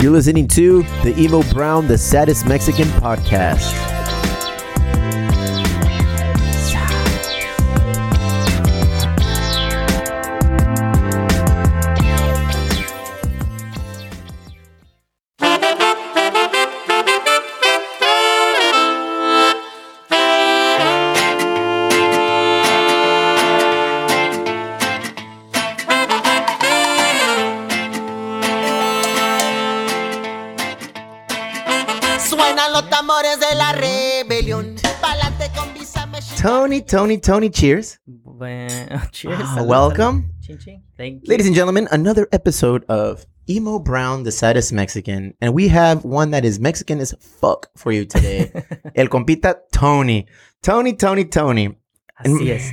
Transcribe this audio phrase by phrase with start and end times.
[0.00, 3.74] You're listening to the Emo Brown, the saddest Mexican podcast.
[36.80, 37.98] Tony, Tony, Tony, cheers.
[39.12, 39.40] Cheers.
[39.42, 40.30] Ah, welcome.
[40.42, 40.82] Ching, ching.
[40.96, 41.30] Thank you.
[41.30, 45.34] Ladies and gentlemen, another episode of Emo Brown, the saddest Mexican.
[45.40, 48.52] And we have one that is Mexican as fuck for you today.
[48.94, 50.26] El compita Tony.
[50.62, 51.76] Tony, Tony, Tony.
[52.24, 52.72] Así es.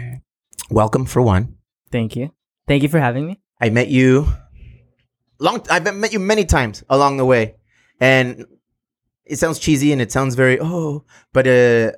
[0.70, 1.56] Welcome for one.
[1.92, 2.32] Thank you.
[2.68, 3.40] Thank you for having me.
[3.60, 4.28] I met you
[5.40, 7.56] long I've met you many times along the way.
[8.00, 8.46] And
[9.26, 11.92] it sounds cheesy and it sounds very oh, but uh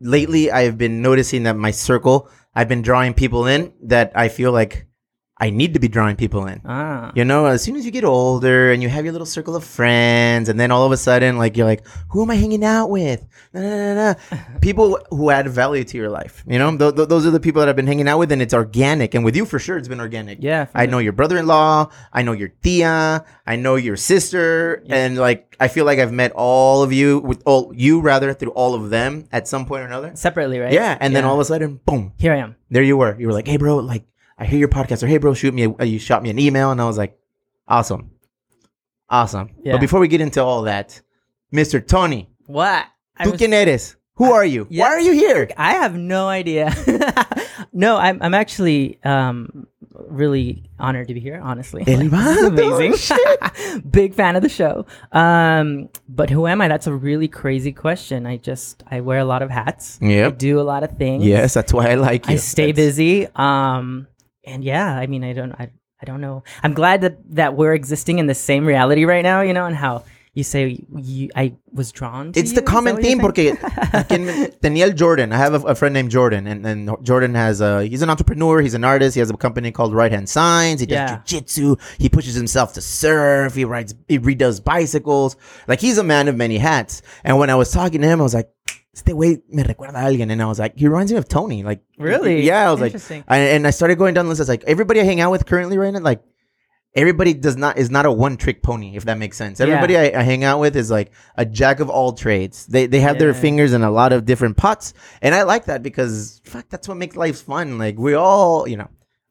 [0.00, 4.50] lately I've been noticing that my circle I've been drawing people in that I feel
[4.50, 4.87] like
[5.40, 6.60] I need to be drawing people in.
[6.64, 7.12] Ah.
[7.14, 9.62] You know, as soon as you get older and you have your little circle of
[9.62, 12.90] friends, and then all of a sudden, like you're like, who am I hanging out
[12.90, 13.24] with?
[13.52, 14.14] Nah, nah, nah,
[14.60, 16.42] people who add value to your life.
[16.46, 18.42] You know, th- th- those are the people that I've been hanging out with, and
[18.42, 19.14] it's organic.
[19.14, 20.38] And with you, for sure, it's been organic.
[20.42, 20.66] Yeah.
[20.74, 21.88] I know your brother-in-law.
[22.12, 23.24] I know your tia.
[23.46, 24.96] I know your sister, Yeah.
[24.96, 28.50] and like I feel like I've met all of you with all you rather through
[28.52, 30.10] all of them at some point or another.
[30.14, 30.72] Separately, right?
[30.72, 32.56] Yeah, and then all of a sudden, boom, Here I am.
[32.70, 33.14] there you were.
[33.18, 34.02] You were like, "Hey, bro, like
[34.38, 36.38] I hear your podcast," or "Hey, bro, shoot me." A, uh, you shot me an
[36.38, 37.18] email, and I was like,
[37.66, 38.10] "Awesome,
[39.10, 39.72] awesome." Yeah.
[39.72, 41.00] But before we get into all that,
[41.50, 42.86] Mister Tony, What?
[43.20, 43.96] Tú was- quién eres?
[44.14, 44.66] Who are you?
[44.68, 44.82] Yeah.
[44.82, 45.48] Why are you here?
[45.56, 46.74] I have no idea.
[47.72, 51.84] no, I'm, I'm actually um, really honored to be here, honestly.
[51.84, 53.80] Like, this is vato, amazing.
[53.90, 54.86] Big fan of the show.
[55.12, 56.66] Um, but who am I?
[56.66, 58.26] That's a really crazy question.
[58.26, 60.00] I just, I wear a lot of hats.
[60.02, 60.26] Yeah.
[60.26, 61.24] I do a lot of things.
[61.24, 62.34] Yes, that's why I like you.
[62.34, 63.28] I stay That's- busy.
[63.36, 64.08] Um,
[64.48, 65.70] and yeah, I mean, I don't, I,
[66.00, 66.42] I don't know.
[66.62, 69.40] I'm glad that that we're existing in the same reality right now.
[69.42, 70.04] You know, and how
[70.34, 72.32] you say you, I was drawn.
[72.32, 72.56] to It's you?
[72.56, 73.56] the common theme porque
[74.08, 75.32] quien- Daniel Jordan.
[75.32, 78.60] I have a, a friend named Jordan, and, and Jordan has a he's an entrepreneur.
[78.60, 79.14] He's an artist.
[79.14, 80.78] He has a company called Right Hand Signs.
[80.80, 81.18] He does Yeah.
[81.26, 81.80] jujitsu.
[81.98, 83.54] He pushes himself to surf.
[83.54, 83.94] He rides.
[84.06, 85.36] He redoes bicycles.
[85.66, 87.02] Like he's a man of many hats.
[87.24, 88.48] And when I was talking to him, I was like,
[88.94, 91.62] "Este güey me recuerda a alguien," and I was like, "He reminds me of Tony."
[91.62, 92.42] Like Really?
[92.42, 92.68] Yeah.
[92.68, 92.92] I was like.
[93.28, 94.40] I, and I started going down the list.
[94.40, 96.22] I was like, everybody I hang out with currently right now, like
[96.94, 99.60] everybody does not is not a one trick pony, if that makes sense.
[99.60, 102.66] Everybody I, I hang out with is like a jack of all trades.
[102.66, 105.82] They they have their fingers in a lot of different pots, and I like that
[105.82, 107.78] because fuck, that's what makes life fun.
[107.78, 108.88] Like we all, you know,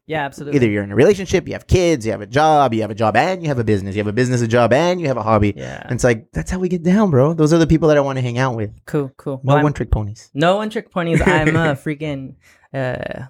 [0.08, 0.56] yeah, absolutely.
[0.58, 2.96] either you're in a relationship, you have kids, you have a job, you have a
[2.96, 5.18] job and you have a business, you have a business, a job, and you have
[5.18, 5.54] a hobby.
[5.56, 5.82] Yeah.
[5.84, 7.34] And it's like that's how we get down, bro.
[7.34, 8.72] Those are the people that I want to hang out with.
[8.86, 9.42] Cool, cool.
[9.44, 10.32] No Well, one trick ponies.
[10.34, 11.22] no one trick ponies.
[11.22, 12.36] I'm a freaking.
[12.74, 13.26] Uh,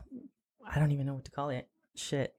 [0.70, 1.68] I don't even know what to call it.
[1.96, 2.34] Shit.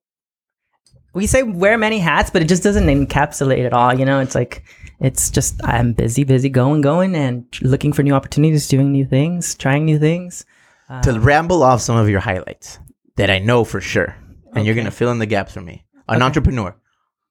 [1.14, 3.98] We say wear many hats, but it just doesn't encapsulate it all.
[3.98, 4.62] You know, it's like
[5.00, 9.54] it's just I'm busy, busy, going, going, and looking for new opportunities, doing new things,
[9.54, 10.44] trying new things.
[11.02, 12.78] To ramble off some of your highlights
[13.16, 14.16] that I know for sure,
[14.54, 15.84] and you're gonna fill in the gaps for me.
[16.08, 16.24] An Okay.
[16.24, 16.74] entrepreneur,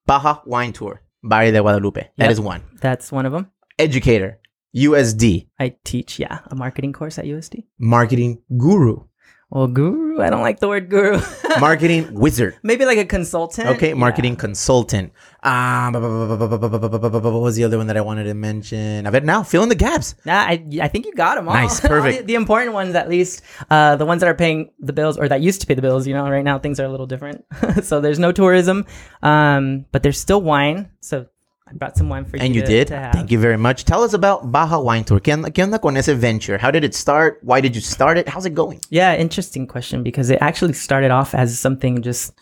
[0.06, 2.00] Baja Wine Tour, Valle de Guadalupe.
[2.16, 2.30] That Yep.
[2.30, 2.62] is one.
[2.80, 3.48] that's one of them.
[3.78, 4.40] Educator,
[4.76, 7.66] USD, I teach, yeah, a marketing course at USD.
[7.78, 9.04] marketing guru,
[9.50, 11.20] Well, guru, I don't like the word guru.
[11.58, 12.58] marketing wizard.
[12.62, 13.66] Maybe like a consultant.
[13.68, 13.94] Okay, Yeah.
[13.94, 15.12] marketing consultant.
[15.42, 19.06] Um, what was the other one that I wanted to mention?
[19.06, 20.16] I bet now fill in the gaps.
[20.26, 21.54] Nah, I, I think you got them all.
[21.54, 22.18] Nice, All perfect.
[22.18, 25.28] the, the important ones, at least, uh, the ones that are paying the bills or
[25.28, 26.06] that used to pay the bills.
[26.06, 27.44] You know, right now things are a little different.
[27.82, 28.84] so there's no tourism,
[29.22, 30.90] um, but there's still wine.
[31.00, 31.26] So
[31.70, 32.42] I brought some wine for you.
[32.44, 32.88] And you to- did.
[32.88, 33.10] To.
[33.12, 33.84] Thank you very much.
[33.84, 35.20] Tell us about Baja Wine Tour.
[35.20, 36.56] ¿Qué onda, qué onda con ese venture?
[36.58, 37.38] How did it start?
[37.42, 38.28] Why did you start it?
[38.28, 38.80] How's it going?
[38.90, 42.32] Yeah, interesting question because it actually started off as something just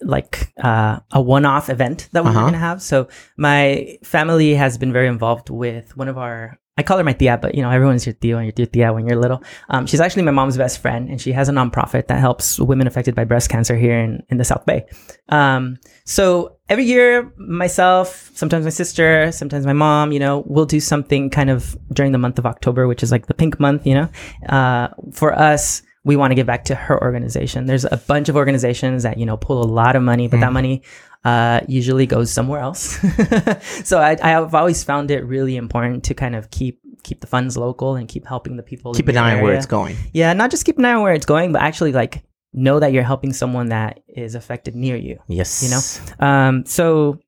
[0.00, 2.40] like uh, a one-off event that we Uh-huh.
[2.40, 2.80] were gonna have.
[2.82, 6.58] So my family has been very involved with one of our.
[6.78, 9.06] I call her my tia, but you know everyone's your tío and your tia when
[9.06, 9.42] you're little.
[9.68, 12.86] Um, she's actually my mom's best friend, and she has a nonprofit that helps women
[12.86, 14.86] affected by breast cancer here in, in the South Bay.
[15.28, 20.78] Um, so every year, myself, sometimes my sister, sometimes my mom, you know, we'll do
[20.78, 23.94] something kind of during the month of October, which is like the pink month, you
[23.94, 24.08] know.
[24.48, 27.66] Uh, for us, we want to give back to her organization.
[27.66, 30.52] There's a bunch of organizations that, you know, pull a lot of money, but that
[30.52, 30.82] money
[31.24, 32.98] uh, usually goes somewhere else.
[33.84, 37.56] so I, I've always found it really important to kind of keep keep the funds
[37.56, 38.92] local and keep helping the people.
[38.94, 39.96] Keep an eye on where it's going.
[40.12, 42.22] Yeah, not just keep an eye on where it's going, but actually like
[42.52, 45.62] know that you're helping someone that is affected near you Yes.
[45.62, 47.18] you know um so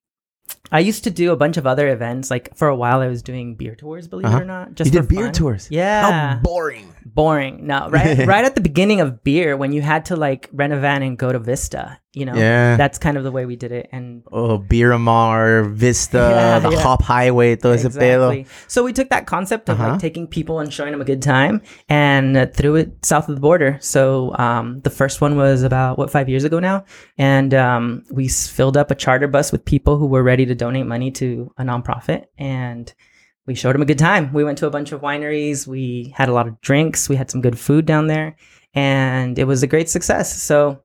[0.73, 2.31] I used to do a bunch of other events.
[2.31, 4.09] Like for a while, I was doing beer tours.
[4.09, 4.39] Believe Uh-huh.
[4.39, 5.33] it or not, just you did beer fun.
[5.33, 5.69] tours.
[5.71, 6.93] Yeah, How boring.
[7.15, 7.67] Boring.
[7.67, 10.79] No, right, right at the beginning of beer, when you had to like rent a
[10.81, 11.99] van and go to Vista.
[12.13, 12.77] You know, Yeah.
[12.77, 13.89] that's kind of the way we did it.
[13.93, 16.81] And Oh, Beeramar, Vista, Yeah, the yeah.
[16.81, 17.75] Hop Highway, todo.
[17.75, 18.47] Exactly.
[18.67, 19.93] So we took that concept of Uh-huh.
[19.93, 23.37] like taking people and showing them a good time and uh, threw it south of
[23.37, 23.79] the border.
[23.81, 26.85] So um, the first one was about what five years ago now,
[27.17, 30.87] and um, we filled up a charter bus with people who were ready to donate
[30.87, 32.93] money to a nonprofit, and
[33.51, 34.33] we showed them a good time.
[34.33, 35.67] We went to a bunch of wineries.
[35.67, 37.09] We had a lot of drinks.
[37.09, 38.37] We had some good food down there,
[38.75, 40.41] and it was a great success.
[40.41, 40.85] So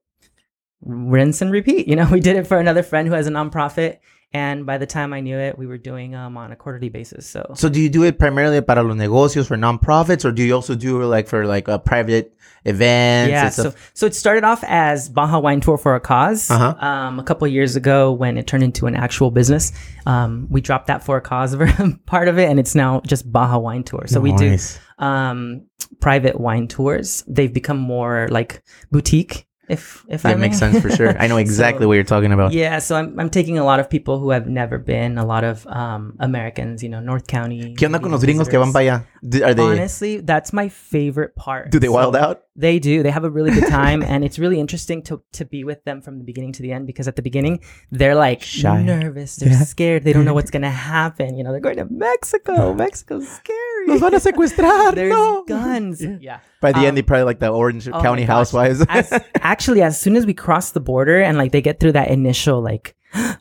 [0.80, 1.86] rinse and repeat.
[1.86, 3.98] You know, we did it for another friend who has a nonprofit.
[4.32, 7.26] And by the time I knew it, we were doing um on a quarterly basis.
[7.26, 10.54] So So do you do it primarily para los negocios for nonprofits, or do you
[10.54, 13.30] also do like for like a private events?
[13.30, 16.50] yeah, so so it started off as Baja Wine Tour for a cause.
[16.50, 16.74] Uh-huh.
[16.84, 19.72] Um, a couple years ago, when it turned into an actual business,
[20.06, 21.56] um, we dropped that for a cause
[22.06, 24.04] part of it, and it's now just Baja Wine Tour.
[24.06, 24.58] So we do
[24.98, 25.66] um
[26.00, 27.24] private wine tours.
[27.28, 29.46] They've become more like boutique.
[29.68, 30.46] If if I That may.
[30.46, 31.18] makes sense for sure.
[31.18, 32.52] I know exactly So- what you're talking about.
[32.52, 35.42] Yeah, so I'm I'm taking a lot of people who have never been, a lot
[35.44, 37.74] of um Americans, you know, North County.
[37.76, 39.06] ¿Qué onda con los gringos que van para allá?
[39.28, 39.62] Do- Are they?
[39.62, 41.70] Honestly, that's my favorite part.
[41.70, 42.42] do they So- wild out?
[42.58, 43.02] They do.
[43.02, 46.00] They have a really good time, and it's really interesting to to be with them
[46.00, 46.86] from the beginning to the end.
[46.86, 48.82] Because at the beginning, they're like Shy.
[48.82, 49.60] nervous, they're Yeah.
[49.64, 51.36] scared, they don't know what's gonna happen.
[51.36, 52.72] You know, they're going to Mexico.
[52.84, 53.86] Mexico's scary.
[53.88, 54.94] Nos van a secuestrar.
[54.94, 55.44] There's no.
[55.44, 56.02] guns.
[56.20, 56.38] Yeah.
[56.62, 58.84] By the Um, end, they probably like the Orange Oh County housewives.
[58.88, 62.08] as, actually, as soon as we cross the border and like they get through that
[62.08, 62.94] initial like,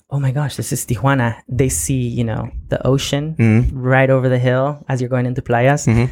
[0.10, 1.36] oh my gosh, this is Tijuana.
[1.50, 3.70] They see you know the ocean Mhm.
[3.74, 5.88] right over the hill as you're going into playas.
[5.88, 6.10] Mhm.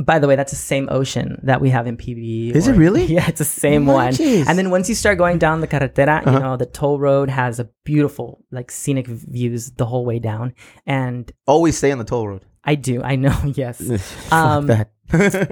[0.00, 2.52] By the way, that's the same ocean that we have in PB.
[2.56, 3.04] Is it really?
[3.16, 4.06] Yeah, it's the same one.
[4.06, 4.48] Manches.
[4.48, 6.32] And then once you start going down the carretera, Uh-huh.
[6.32, 10.54] you know the toll road has a beautiful like scenic views the whole way down.
[10.86, 12.42] And Always stay on the toll road.
[12.64, 13.76] I do, I know, yes.
[14.32, 14.70] Um,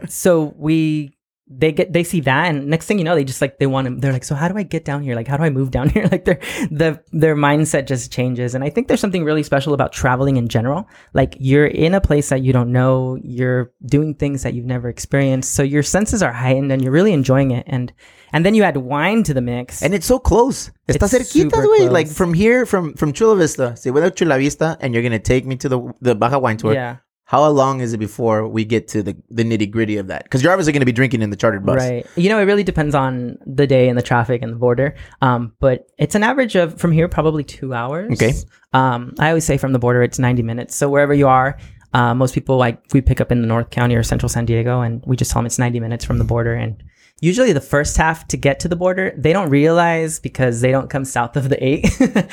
[0.09, 1.13] so we
[1.53, 3.89] they get they see that and next thing you know they just like they want
[3.89, 5.73] to they're like so how do i get down here like how do i move
[5.73, 6.39] down here like their
[6.71, 10.47] the their mindset just changes and i think there's something really special about traveling in
[10.47, 14.65] general like you're in a place that you don't know you're doing things that you've
[14.65, 17.93] never experienced so your senses are heightened and you're really enjoying it and
[18.33, 20.71] and then you add wine to the mix And it's so close.
[20.89, 21.91] Está It's cerquita, super güey.
[21.91, 23.75] Like from here, from from Chula Vista.
[23.77, 26.57] Se voy a Chula Vista, and you're gonna take me to the the Baja Wine
[26.57, 26.75] Tour.
[26.75, 26.97] yeah
[27.31, 30.25] How long is it before we get to the the nitty gritty of that?
[30.25, 31.77] Because you're obviously gonna be drinking in the chartered bus.
[31.77, 32.05] Right.
[32.17, 34.97] You know, it really depends on the day and the traffic and the border.
[35.23, 38.15] Um, but it's an average of from here probably two hours.
[38.15, 38.33] Okay.
[38.73, 40.75] Um, I always say from the border it's ninety minutes.
[40.75, 41.57] So wherever you are,
[41.95, 44.81] uh, most people like we pick up in the North County or Central San Diego,
[44.81, 46.55] and we just tell them it's ninety minutes from the border.
[46.55, 46.83] And
[47.21, 50.91] usually the first half to get to the border, they don't realize because they don't
[50.91, 51.89] come south of the eight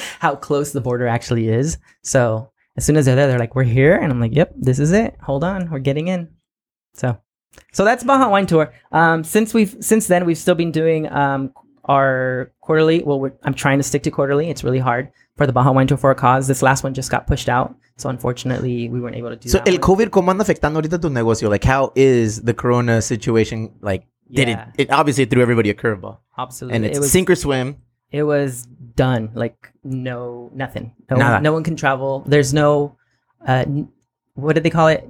[0.20, 1.78] how close the border actually is.
[2.02, 4.80] So as soon as they're there, they're like, "We're here," and I'm like, "Yep, this
[4.80, 5.16] is it.
[5.24, 6.30] Hold on, we're getting in."
[6.94, 7.18] So.
[7.74, 8.72] So that's Baja Wine Tour.
[8.92, 11.52] Um, since we've since then we've still been doing um,
[11.86, 13.02] our quarterly.
[13.04, 14.50] Well, we're, I'm trying to stick to quarterly.
[14.50, 16.48] It's really hard for the Baja Wine Tour for a cause.
[16.48, 19.60] This last one just got pushed out, so unfortunately we weren't able to do So
[19.66, 19.82] el one.
[19.82, 21.50] COVID cómo anda afectando ahorita tu negocio?
[21.50, 24.70] Like how is the corona situation like did Yeah.
[24.78, 26.20] it it obviously threw everybody a curveball.
[26.38, 27.78] Absolutely, And it's it was sink or swim.
[28.12, 29.32] it was done.
[29.34, 30.94] Like no nothing.
[31.10, 31.34] No Nada.
[31.36, 32.24] one, no one can travel.
[32.28, 32.98] There's no
[33.48, 33.88] uh, n-
[34.34, 35.08] what did they call it?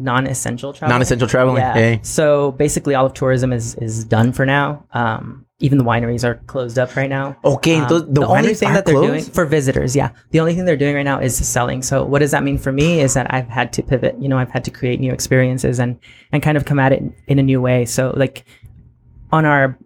[0.00, 0.92] Non-essential travel.
[0.94, 1.56] Non-essential traveling.
[1.56, 1.74] Yeah.
[1.74, 2.00] Hey.
[2.04, 4.84] So basically, all of tourism is is done for now.
[4.92, 7.36] Um, even the wineries are closed up right now.
[7.44, 9.34] Okay, Um, entonces the, the only thing that they're doing closed?
[9.34, 11.82] for visitors, yeah, the only thing they're doing right now is selling.
[11.82, 13.00] So what does that mean for me?
[13.00, 14.14] Is that I've had to pivot.
[14.22, 15.98] You know, I've had to create new experiences and
[16.30, 17.84] and kind of come at it in a new way.
[17.84, 18.44] So like
[19.32, 19.76] on our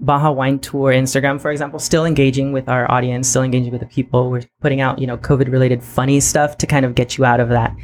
[0.00, 3.86] Baja Wine Tour Instagram, for example, still engaging with our audience, still engaging with the
[3.86, 4.30] people.
[4.30, 7.40] We're putting out, you know, COVID related funny stuff to kind of get you out
[7.40, 7.74] of that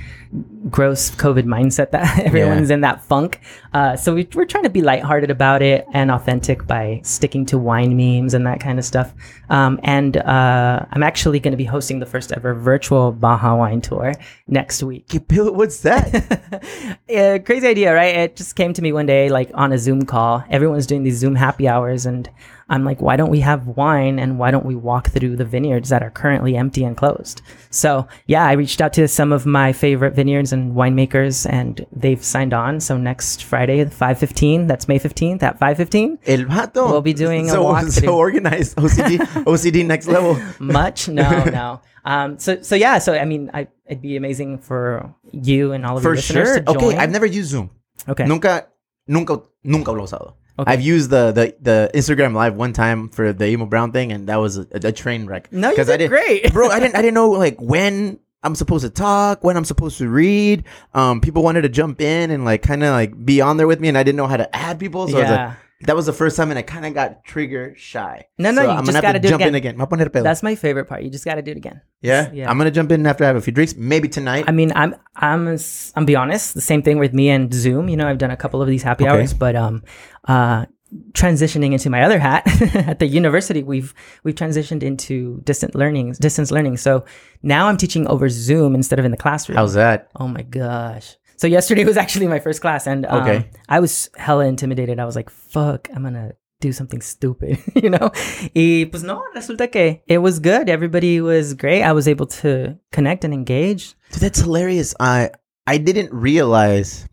[0.71, 3.41] gross COVID mindset that everyone's in that funk.
[3.73, 7.59] Uh, so we, we're trying to be lighthearted about it and authentic by sticking to
[7.59, 9.13] wine memes and that kind of stuff.
[9.51, 13.81] Um, and uh, I'm actually going to be hosting the first ever virtual Baja Wine
[13.81, 14.15] Tour
[14.49, 15.13] next week.
[15.29, 16.99] What's that?
[17.09, 18.17] yeah, crazy idea, right?
[18.17, 20.45] It just came to me one day, like on a Zoom call.
[20.49, 22.29] Everyone's doing these Zoom happy hours, and
[22.69, 25.91] I'm like, why don't we have wine and why don't we walk through the vineyards
[25.91, 27.43] that are currently empty and closed?
[27.71, 32.23] So, yeah, I reached out to some of my favorite vineyards and winemakers, and they've
[32.23, 32.81] signed on.
[32.81, 36.19] So next Friday, 5:15, that's May 15th at 5:15.
[36.27, 36.91] El vato.
[36.91, 38.05] We'll be doing a so, walkthrough.
[38.05, 38.77] so organized.
[38.77, 40.41] OCD, OCD next level.
[40.59, 41.09] Much?
[41.15, 41.81] No, no.
[42.05, 42.99] Um, so, so yeah.
[42.99, 46.49] So, I mean, I, it'd be amazing for you and all of For your listeners
[46.49, 46.61] sure.
[46.61, 46.77] to join.
[46.77, 47.71] Okay, I've never used Zoom.
[48.09, 48.27] Okay.
[48.27, 48.67] Nunca,
[49.07, 50.35] nunca, nunca lo he usado.
[50.59, 50.71] Okay.
[50.73, 54.29] I've used the, the the Instagram live one time for the emo brown thing, and
[54.29, 55.53] that was a, a train wreck.
[55.53, 56.53] No, you 'Cause I did didn't- great.
[56.53, 56.69] bro.
[56.69, 60.09] I didn't I didn't know like when I'm supposed to talk, when I'm supposed to
[60.09, 60.65] read.
[60.93, 63.81] Um, people wanted to jump in and like kind of like be on there with
[63.81, 65.09] me, and I didn't know how to add people.
[65.09, 65.47] So I was Yeah.
[65.49, 68.27] like, that was the first time, and I kind of got trigger shy.
[68.39, 69.75] No, no, So you I'm just gotta to do it jump in again.
[69.75, 69.79] again.
[69.79, 70.23] Me voy a poner pedo.
[70.23, 71.03] That's my favorite part.
[71.03, 71.81] You just got to do it again.
[72.01, 72.31] yeah?
[72.33, 72.51] yeah.
[72.51, 74.45] I'm gonna jump in after I have a few drinks, maybe tonight.
[74.49, 75.57] I mean, I'm I'm
[75.97, 76.55] I'm be honest.
[76.55, 77.89] The same thing with me and Zoom.
[77.89, 79.13] You know, I've done a couple of these happy Okay.
[79.13, 79.83] hours, but um,
[80.27, 80.67] uh,
[81.13, 82.43] transitioning into my other hat
[82.75, 86.77] at the university, we've we've transitioned into distant learning, distance learning.
[86.79, 87.05] So
[87.43, 89.57] now I'm teaching over Zoom instead of in the classroom.
[89.57, 90.09] How's that?
[90.17, 91.17] Oh my gosh.
[91.37, 93.51] So yesterday was actually my first class and um, Okay.
[93.69, 94.99] I was hella intimidated.
[94.99, 98.11] I was like, fuck, I'm to do something stupid, you know?
[98.55, 100.69] Y pues no, resulta que it was good.
[100.69, 101.83] Everybody was great.
[101.83, 103.95] I was able to connect and engage.
[104.13, 104.95] Dude, that's hilarious.
[104.99, 105.31] I
[105.67, 107.07] I didn't realize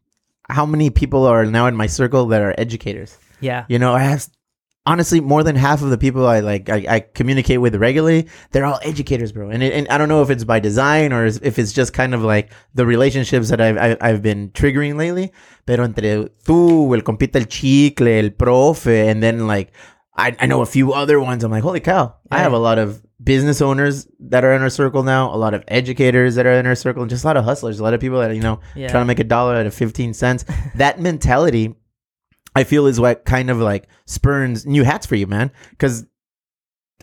[0.49, 3.17] how many people are now in my circle that are educators.
[3.39, 3.65] Yeah.
[3.69, 4.27] You know, I have
[4.85, 8.27] honestly more than half of the people I like I, I communicate with regularly.
[8.51, 9.50] They're all educators, bro.
[9.50, 12.13] And it, and I don't know if it's by design or if it's just kind
[12.13, 15.31] of like the relationships that I've I, I've been triggering lately.
[15.65, 19.71] Pero entre tú, el compita el chicle, el profe, and then like
[20.15, 21.43] I, I know a few other ones.
[21.43, 22.15] I'm like, holy cow!
[22.29, 25.53] I have a lot of business owners that are in our circle now, a lot
[25.53, 27.93] of educators that are in our circle, and just a lot of hustlers, a lot
[27.93, 28.88] of people that you know Yeah.
[28.89, 30.43] trying to make a dollar out of 15 cents.
[30.75, 31.75] that mentality,
[32.55, 35.51] I feel, is what kind of like spurns new hats for you, man.
[35.70, 36.05] Because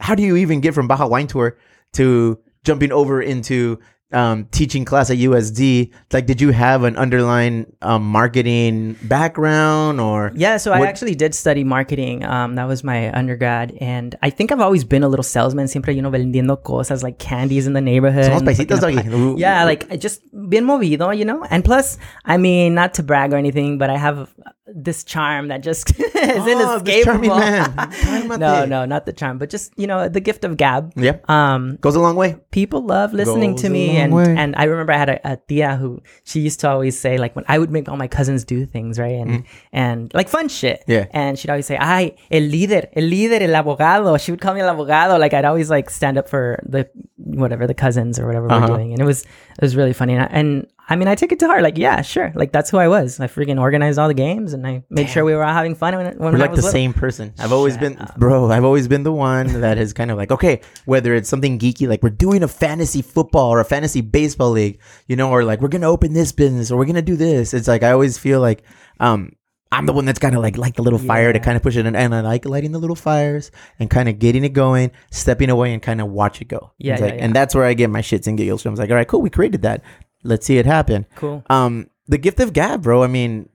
[0.00, 1.56] how do you even get from Baja Wine Tour
[1.94, 3.78] to jumping over into
[4.12, 5.92] um, teaching class at USD?
[6.12, 10.32] Like, did you have an underlying um, marketing background or?
[10.34, 12.24] Yeah, so I actually did study marketing.
[12.24, 15.66] Um, that was my undergrad, and I think I've always been a little salesman.
[15.68, 18.24] Siempre, you know, vendiendo cosas like candies in the neighborhood.
[18.26, 18.96] Somos and paisitos, a doggy.
[19.02, 19.36] pie- Ooh.
[19.38, 21.44] Yeah, like I just bien movido, you know.
[21.50, 24.32] And plus, I mean, not to brag or anything, but I have
[24.74, 26.84] this charm that just is Oh, inescapable.
[26.84, 27.72] this charming man.
[27.76, 28.38] Cálmate.
[28.38, 30.92] no, no, not the charm, but just you know the gift of gab.
[30.96, 31.28] Yep.
[31.30, 32.36] Um, Goes a long way.
[32.50, 34.34] people love listening Goes to me and way.
[34.36, 37.34] and I remember I had a, a tia who she used to always say like
[37.34, 40.84] when I would make all my cousins do things right and and like fun shit.
[40.86, 41.06] Yeah.
[41.12, 44.60] and she'd always say ay el líder el líder el abogado she would call me
[44.60, 48.50] el abogado like I'd always like stand up for the whatever the cousins or whatever
[48.50, 48.66] Uh-huh.
[48.68, 51.14] we're doing and it was it was really funny and I, and I mean I
[51.14, 53.98] took it to heart like yeah sure like that's who I was I freaking organized
[53.98, 56.38] all the games and I made sure we were all having fun when, when We're
[56.38, 56.70] like the little.
[56.70, 57.34] same person.
[57.38, 58.16] I've always Shut been, up.
[58.18, 58.50] bro.
[58.50, 61.86] I've always been the one that is kind of like, okay, whether it's something geeky,
[61.88, 65.60] like we're doing a fantasy football or a fantasy baseball league, you know, or like
[65.60, 67.52] we're gonna open this business or we're gonna do this.
[67.52, 68.62] It's like I always feel like,
[68.98, 69.32] um,
[69.70, 71.76] I'm the one that's kind of like like the little fire to kind of push
[71.76, 74.90] it, in, and I like lighting the little fires and kind of getting it going,
[75.10, 76.72] stepping away and kind of watch it go.
[76.78, 77.24] Yeah, yeah, like- yeah.
[77.26, 78.70] and that's where I get my shits and giggles from.
[78.70, 79.82] I was like, all right, cool, we created that.
[80.28, 81.06] Let's see it happen.
[81.16, 83.02] cool Um, the gift of gab, bro.
[83.02, 83.48] I mean,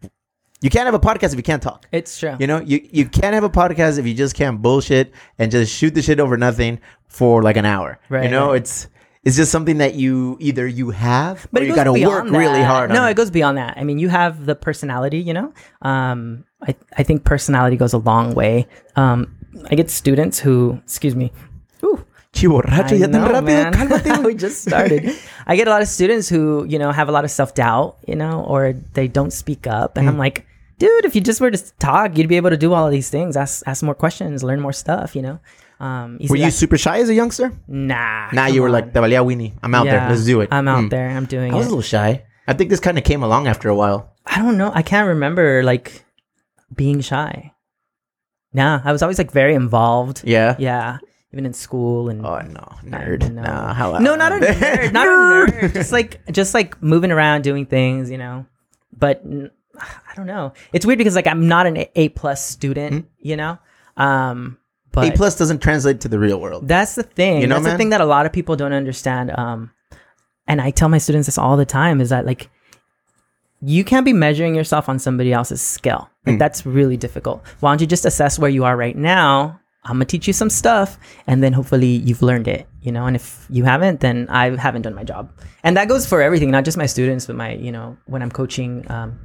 [0.62, 1.88] you can't have a podcast if you can't talk.
[1.92, 5.12] it's true You know, you, you can't have a podcast if you just can't bullshit
[5.40, 8.00] and just shoot the shit over nothing for like an hour.
[8.10, 8.62] Right, You know, right.
[8.62, 8.88] it's
[9.24, 12.26] it's just something that you either you have but or it you got to work
[12.26, 12.66] really that.
[12.66, 12.90] hard.
[12.92, 13.78] No, on it goes beyond that.
[13.78, 15.54] I mean, you have the personality, you know.
[15.82, 18.68] Um, I I think personality goes a long way.
[18.98, 19.36] Um,
[19.72, 21.32] I get students who, excuse me,
[21.86, 23.44] Ooh, Chiborracho, ya tan rápido.
[23.46, 23.74] man.
[23.78, 24.24] Cálmate.
[24.26, 25.14] we just started.
[25.46, 27.98] I get a lot of students who, you know, have a lot of self doubt,
[28.08, 30.46] you know, or they don't speak up, and I'm like,
[30.80, 33.10] dude, if you just were to talk, you'd be able to do all of these
[33.10, 33.38] things.
[33.38, 35.40] Ask ask more questions, learn more stuff, you know.
[35.80, 37.52] Um, Were you like, super shy as a youngster?
[37.68, 38.30] nah?
[38.32, 38.94] Nah, you were on.
[38.94, 39.54] like, Winnie.
[39.62, 40.08] I'm out there.
[40.10, 40.48] Let's do it.
[40.52, 40.90] I'm out Mm.
[40.90, 41.10] there.
[41.10, 41.56] I'm doing it.
[41.56, 41.70] I was it.
[41.70, 42.24] a little shy.
[42.48, 44.14] I think this kind of came along after a while.
[44.26, 44.72] I don't know.
[44.74, 46.06] I can't remember like
[46.74, 47.52] being shy.
[48.54, 50.22] Nah, I was always like very involved.
[50.24, 50.56] Yeah.
[50.58, 51.00] Yeah,
[51.34, 53.32] even in school and Oh no, nerd.
[53.32, 53.42] know.
[53.42, 55.10] Nah, how no, not a nerd, not a
[55.52, 55.74] nerd.
[55.74, 58.46] Just like just like moving around, doing things, you know.
[58.98, 59.24] But
[59.80, 60.54] I don't know.
[60.72, 63.58] It's weird because like I'm not an A- plus student, you know.
[63.98, 64.58] Um,
[64.92, 65.12] but?
[65.12, 66.68] A plus doesn't translate to the real world.
[66.68, 67.42] that's the thing.
[67.42, 69.32] You know, that's the thing that a lot of people don't understand.
[69.32, 69.72] Um,
[70.48, 72.50] and I tell my students this all the time: is that like
[73.62, 76.10] you can't be measuring yourself on somebody else's skill.
[76.26, 76.32] Hmm.
[76.32, 77.44] Like that's really difficult.
[77.60, 79.60] Why don't you just assess where you are right now?
[79.86, 80.98] I'm gonna teach you some stuff,
[81.28, 82.68] and then hopefully you've learned it.
[82.82, 85.32] You know, and if you haven't, then I haven't done my job.
[85.64, 88.32] And that goes for everything, not just my students, but my you know when I'm
[88.32, 88.90] coaching.
[88.90, 89.20] Um,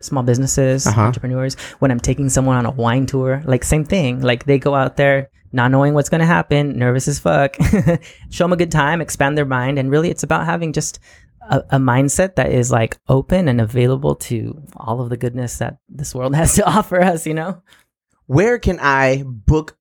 [0.00, 1.00] small businesses, Uh-huh.
[1.00, 4.20] entrepreneurs, when I'm taking someone on a wine tour, like same thing.
[4.20, 7.56] Like they go out there not knowing what's going to happen, nervous as fuck.
[8.30, 10.98] Show them a good time, expand their mind, and really it's about having just
[11.48, 15.78] a, a mindset that is like open and available to all of the goodness that
[15.88, 17.62] this world has to offer us, you know?
[18.26, 19.74] Where can I book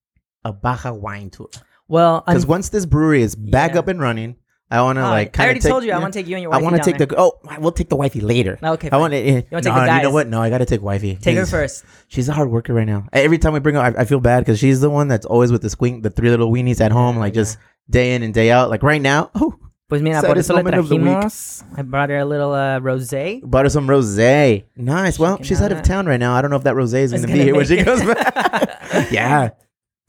[0.44, 1.50] a Baja wine tour?
[1.88, 3.80] Well, Because once this brewery is back Yeah.
[3.80, 4.36] up and running,
[4.72, 5.40] I want to Oh, ah, like.
[5.40, 6.60] I already take- told you I wanna take you and your wife.
[6.60, 7.06] I wanna take there.
[7.06, 7.16] the.
[7.20, 8.58] Oh, we'll take the wifey later.
[8.64, 9.18] Ah, okay, I want to.
[9.18, 9.98] Eh, you wanna take the guys.
[9.98, 10.28] You know what?
[10.28, 11.16] No, I gotta take wifey.
[11.22, 11.84] Take her first.
[12.08, 13.06] She's a hard worker right now.
[13.14, 15.52] Every time we bring her, I, I feel bad because she's the one that's always
[15.52, 17.58] with the squink, the three little weenies at home, like just
[17.90, 18.72] day in and day out.
[18.72, 19.54] Like right now, oh,
[19.90, 21.04] Pues mira, por Saddest eso le of the week.
[21.06, 21.64] trajimos.
[21.78, 23.42] I brought her a little uh, rosé.
[23.44, 24.64] bought her some rosé.
[24.76, 25.20] Nice.
[25.20, 26.34] Well, she's out of town right now.
[26.34, 29.12] I don't know if that rosé is going to be here when she goes back.
[29.12, 29.50] yeah.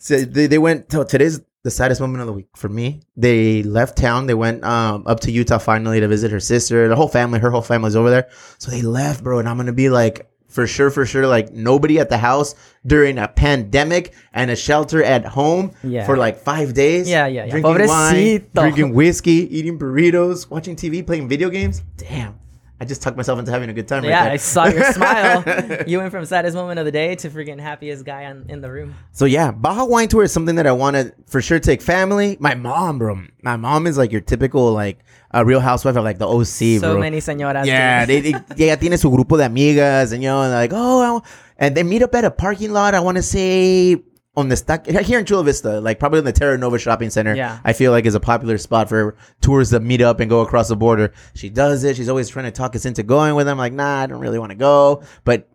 [0.05, 0.93] So they, they went.
[0.93, 3.01] So today's the saddest moment of the week for me.
[3.17, 4.27] They left town.
[4.27, 6.89] They went um, up to Utah finally to visit her sister.
[6.89, 8.29] The whole family, her whole family's over there.
[8.59, 9.39] So they left, bro.
[9.39, 12.55] And I'm gonna be like, for sure, for sure, like nobody at the house
[12.87, 16.05] during a pandemic and a shelter at home Yeah.
[16.05, 17.09] for like five days.
[17.09, 17.51] Yeah, yeah, yeah.
[17.53, 21.83] Drinking wine, drinking whiskey, eating burritos, watching TV, playing video games.
[21.97, 22.39] Damn.
[22.81, 24.05] I just tucked myself into having a good time.
[24.05, 24.33] Yeah, right there.
[24.33, 25.45] I saw your smile.
[25.87, 28.71] You went from saddest moment of the day to freaking happiest guy on, in the
[28.71, 28.95] room.
[29.13, 32.37] So yeah, Baja Wine Tour is something that I want to for sure take family.
[32.41, 33.23] My mom, bro.
[33.43, 34.99] My mom is like your typical like
[35.31, 36.99] a real housewife of like the OC, So bro.
[37.01, 37.65] many señoras.
[37.67, 38.33] yeah, they, they,
[38.69, 41.23] ella tiene su grupo de amigas, and you know, like oh,
[41.59, 42.95] and they meet up at a parking lot.
[42.95, 44.03] I want to say
[44.37, 47.35] on the stack here in Chula Vista, like probably in the Terra Nova Shopping Center.
[47.35, 47.61] Yeah.
[47.65, 50.69] I feel like is a popular spot for tourists to meet up and go across
[50.69, 51.13] the border.
[51.35, 51.97] She does it.
[51.97, 53.59] She's always trying to talk us into going with them.
[53.59, 55.49] Like, nah, I don't really want to go, but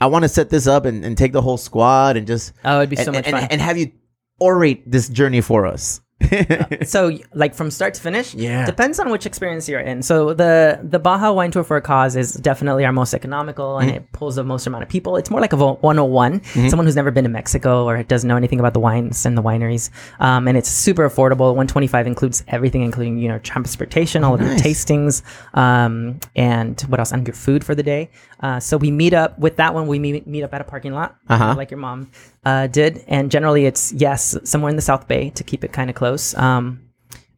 [0.00, 2.78] I want to set this up and, and take the whole squad and just Oh,
[2.78, 3.48] it'd be and, so much and, fun.
[3.50, 3.92] and have you
[4.40, 6.02] orate this journey for us.
[6.84, 8.64] so like from start to finish Yeah.
[8.64, 10.02] depends on which experience you're in.
[10.02, 13.86] So the the baja wine tour for a cause is definitely our most economical and
[13.90, 13.96] Mm-hmm.
[13.98, 15.16] it pulls the most amount of people.
[15.16, 18.36] It's more like a vo- 101 someone who's never been to mexico or doesn't know
[18.36, 19.90] anything about the wines and the wineries.
[20.18, 21.50] Um, and it's super affordable.
[21.54, 25.22] 125 includes everything including you know transportation all of your tastings
[25.54, 27.12] um, and what else?
[27.12, 29.98] And your food for the day uh, so we meet up with that one we
[29.98, 31.54] meet, meet up at a parking lot Uh-huh.
[31.56, 32.10] like your mom
[32.44, 33.02] uh, did.
[33.08, 36.34] And generally, it's yes, somewhere in the South Bay to keep it kind of close.
[36.36, 36.80] Um,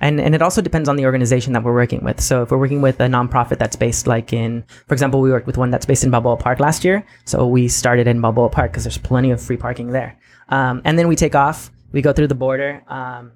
[0.01, 2.21] and and it also depends on the organization that we're working with.
[2.21, 5.47] So if we're working with a nonprofit that's based like in, for example, we worked
[5.49, 7.05] with one that's based in Balboa Park last year.
[7.25, 10.17] So we started in Balboa Park because there's plenty of free parking there.
[10.51, 11.71] Um, and then we take off.
[11.91, 12.83] We go through the border.
[12.87, 13.33] Um,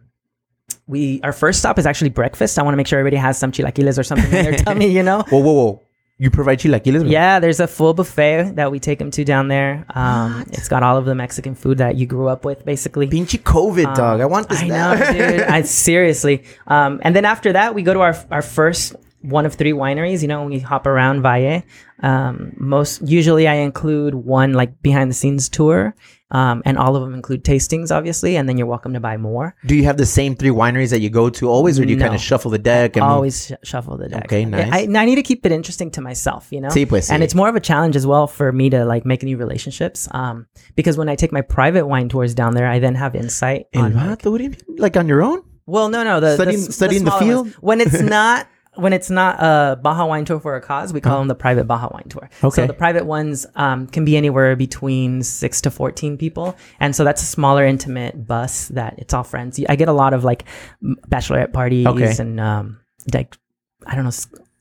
[0.87, 2.59] we our first stop is actually breakfast.
[2.59, 4.87] I want to make sure everybody has some chilaquiles or something in their tummy.
[4.88, 5.23] You know.
[5.31, 5.83] Whoa, whoa, whoa!
[6.23, 7.11] You provide chilaquiles?
[7.11, 9.85] Yeah, there's a full buffet that we take them to down there.
[9.91, 13.08] Um, it's got all of the Mexican food that you grew up with, basically.
[13.08, 14.21] Pinchy COVID, dog.
[14.21, 14.95] I want this I now.
[14.95, 15.41] know, dude.
[15.56, 16.45] I seriously.
[16.69, 20.23] Um, and then after that, we go to our our first one of three wineries.
[20.23, 21.65] You know, we hop around Valle.
[22.04, 25.93] Um, most usually, I include one like behind the scenes tour,
[26.32, 28.36] um, and all of them include tastings, obviously.
[28.36, 29.54] And then you're welcome to buy more.
[29.66, 31.97] Do you have the same three wineries that you go to always, or do you
[31.97, 32.04] No.
[32.06, 32.97] kind of shuffle the deck?
[32.97, 34.25] And always sh- shuffle the deck.
[34.25, 34.73] Okay, nice.
[34.73, 36.68] I, I need to keep it interesting to myself, you know.
[36.71, 39.23] Sí, pues, And it's more of a challenge as well for me to like make
[39.23, 40.08] new relationships.
[40.12, 43.66] Um, because when I take my private wine tours down there, I then have insight
[43.75, 43.95] El on.
[43.95, 44.58] like- what do you mean?
[44.78, 45.42] Like on your own?
[45.66, 47.47] well, no, no, the Studying- the, studying the smaller field?
[47.47, 47.56] ones.
[47.60, 48.49] when it's not.
[48.75, 51.65] When it's not a Baja wine tour for a cause, we call them the private
[51.67, 52.30] Baja wine tour.
[52.43, 52.63] Okay.
[52.63, 57.04] So the private ones um, can be anywhere between six to fourteen people, and so
[57.04, 59.61] that's a smaller, intimate bus that it's all friends.
[59.69, 60.45] I get a lot of like
[60.82, 62.15] bachelorette parties Okay.
[62.19, 62.80] and um,
[63.13, 63.37] like
[63.87, 64.11] I don't know,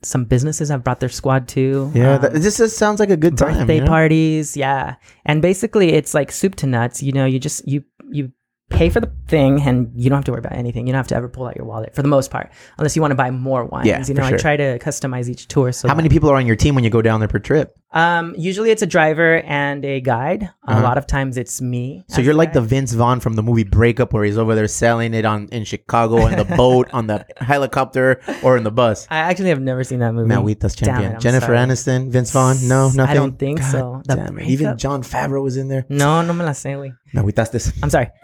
[0.03, 1.89] some businesses have brought their squad too.
[1.93, 3.59] Yeah, Um, that, this just sounds like a good time.
[3.59, 3.87] birthday you know?
[3.87, 4.95] parties, yeah.
[5.25, 7.01] And basically, it's like soup to nuts.
[7.01, 8.33] You know, you just you you
[8.71, 10.87] pay for the thing, and you don't have to worry about anything.
[10.87, 13.01] You don't have to ever pull out your wallet for the most part, unless you
[13.01, 13.87] want to buy more wines.
[13.87, 14.37] Yeah, you know, sure.
[14.37, 15.71] I try to customize each tour.
[15.71, 17.77] So How many people are on your team when you go down there per trip?
[17.93, 20.43] Um, usually it's a driver and a guide.
[20.43, 20.81] A Uh-huh.
[20.83, 22.03] lot of times it's me.
[22.07, 22.61] So you're like the.
[22.61, 26.21] Vince Vaughn from the movie Breakup, where he's over there selling it on in Chicago
[26.21, 29.07] on the boat, on the helicopter, or in the bus.
[29.09, 30.29] I actually have never seen that movie.
[30.29, 31.13] Mawitas champion.
[31.13, 31.57] it, Jennifer sorry.
[31.57, 32.55] Aniston, Vince Vaughn.
[32.67, 33.01] No, nothing.
[33.01, 34.01] I don't think so.
[34.05, 34.47] Damn it.
[34.47, 34.77] Even?
[34.77, 35.85] Jon Favreau was in there.
[35.89, 36.93] No, no me la sé, güey.
[37.13, 37.73] Mawitas this.
[37.83, 38.07] I'm sorry,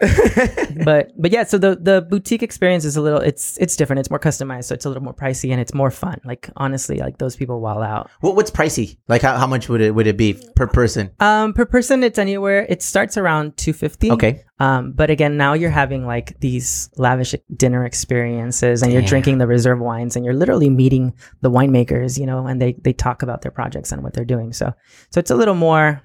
[0.84, 1.44] but but yeah.
[1.44, 4.00] So the the boutique experience is a little it's it's different.
[4.00, 6.20] It's more customized, so it's a little more pricey and it's more fun.
[6.24, 8.08] Like honestly, like those people wall out.
[8.20, 8.96] What, what's pricey?
[9.08, 11.10] Like how, how much would it would it be per person?
[11.20, 12.66] Um, per person, it's anywhere.
[12.68, 14.10] It starts around two fifty.
[14.12, 14.44] Okay.
[14.60, 19.46] Um, but again, now you're having like these lavish dinner experiences, and you're drinking the
[19.46, 23.40] reserve wines, and you're literally meeting the winemakers, you know, and they they talk about
[23.40, 24.52] their projects and what they're doing.
[24.52, 24.74] So
[25.10, 26.02] so it's a little more.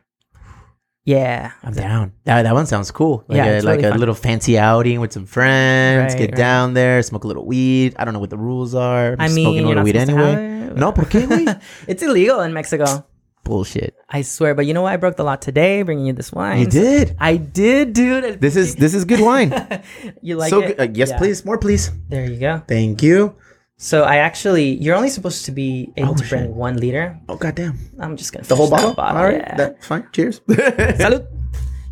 [1.06, 2.14] Yeah, I'm down.
[2.24, 3.26] That, that one sounds cool.
[3.28, 4.00] Like Yeah, a, like really a fun.
[4.00, 6.14] little fancy outing with some friends.
[6.14, 6.38] Right, get right.
[6.38, 7.94] down there, smoke a little weed.
[8.00, 9.12] I don't know what the rules are.
[9.12, 10.72] I'm I smoking a little weed anyway.
[10.76, 13.06] No, ¿por qué, it's illegal in Mexico.
[13.44, 13.96] Bullshit.
[14.10, 14.94] I swear, but you know what?
[14.94, 16.60] I broke the law today, bringing you this wine.
[16.60, 17.16] You did.
[17.20, 18.40] I did, dude.
[18.40, 19.52] This is this is good wine.
[20.22, 20.78] you like so it?
[20.78, 20.80] good.
[20.80, 21.18] Uh, yes, Yeah.
[21.18, 21.92] please, more, please.
[22.10, 22.62] There you go.
[22.68, 23.36] Thank you.
[23.78, 26.52] So I actually, you're only supposed to be able Oh, to bring shit.
[26.52, 27.20] one liter.
[27.28, 27.78] Oh goddamn.
[28.00, 29.18] I'm just gonna The whole finish bottle.
[29.20, 29.56] All right, Yeah.
[29.58, 30.08] that's fine.
[30.14, 30.40] Cheers.
[30.48, 31.28] Salud.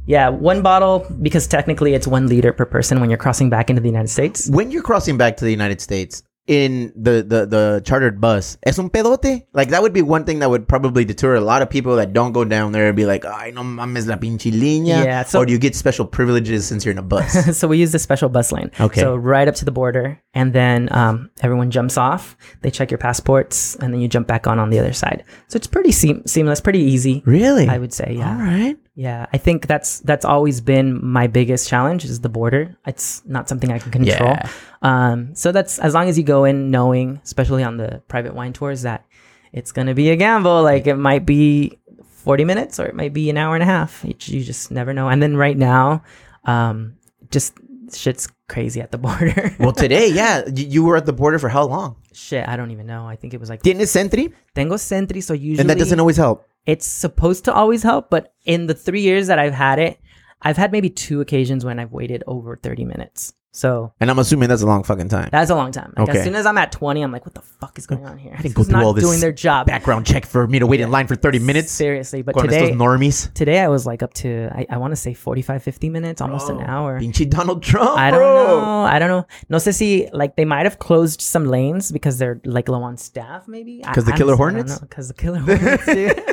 [0.07, 3.81] Yeah, one bottle because technically it's one liter per person when you're crossing back into
[3.81, 4.49] the United States.
[4.49, 8.79] when you're crossing back to the United States, in the, the the chartered bus, es
[8.79, 9.45] un pedote.
[9.53, 12.13] Like that would be one thing that would probably deter a lot of people that
[12.13, 15.39] don't go down there and be like, "Ay, no mames la pinche línea." Yeah, so-
[15.41, 17.57] or do you get special privileges since you're in a bus?
[17.57, 18.71] so we use the special bus lane.
[18.79, 19.01] Okay.
[19.01, 22.35] So right up to the border, and then um, everyone jumps off.
[22.61, 25.23] They check your passports, and then you jump back on on the other side.
[25.47, 27.21] So it's pretty seam- seamless, pretty easy.
[27.25, 27.67] really?
[27.69, 28.31] I would say, yeah.
[28.35, 28.75] All right.
[28.93, 32.75] Yeah, I think that's that's always been my biggest challenge is the border.
[32.85, 34.31] It's not something I can control.
[34.31, 34.49] Yeah.
[34.81, 38.51] Um, so that's as long as you go in knowing, especially on the private wine
[38.51, 39.05] tours, that
[39.53, 40.61] it's gonna be a gamble.
[40.61, 44.03] Like it might be forty minutes or it might be an hour and a half.
[44.03, 45.07] You, you just never know.
[45.07, 46.03] And then right now,
[46.43, 46.97] um,
[47.29, 47.53] just
[47.93, 49.55] shit's crazy at the border.
[49.57, 51.95] Well, today, yeah, you were at the border for how long?
[52.11, 53.07] Shit, I don't even know.
[53.07, 56.17] I think it was like Tienes SENTRI, tengo SENTRI, so usually and that doesn't always
[56.17, 56.45] help.
[56.65, 59.99] It's supposed to always help, but in the three years that I've had it,
[60.41, 63.33] I've had maybe two occasions when I've waited over 30 minutes.
[63.53, 65.27] So And I'm assuming that's a long fucking time.
[65.29, 65.93] that's a long time.
[65.97, 66.19] Like Okay.
[66.19, 68.33] as soon as I'm at 20, I'm like, what the fuck is going on here?
[68.37, 69.67] I didn't go through all this doing their job.
[69.67, 71.69] background check for me to wait in line for 30 minutes.
[71.69, 72.21] Seriously.
[72.21, 73.33] But today, estos normies.
[73.33, 76.47] today I was like up to, I, I want to say 45, 50 minutes, almost
[76.49, 76.99] an oh, hour.
[77.01, 78.61] Pinche Donald Trump, I don't bro.
[78.61, 78.83] know.
[78.83, 79.27] I don't know.
[79.49, 82.95] No sé si like they might have closed some lanes because they're like low on
[82.95, 83.81] staff, maybe.
[83.85, 84.79] Because the Killer Hornets?
[84.79, 86.23] Because the killer hornets, dude.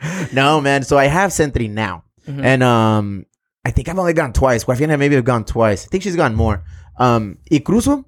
[0.32, 0.82] No, man.
[0.82, 2.04] So I have SENTRI now.
[2.28, 2.44] Mhm.
[2.44, 3.26] And um,
[3.64, 4.64] I think I've only gone twice.
[4.64, 5.84] Guafiana maybe have gone twice.
[5.86, 6.62] I think she's gone more.
[6.98, 8.04] Um, y cruzo,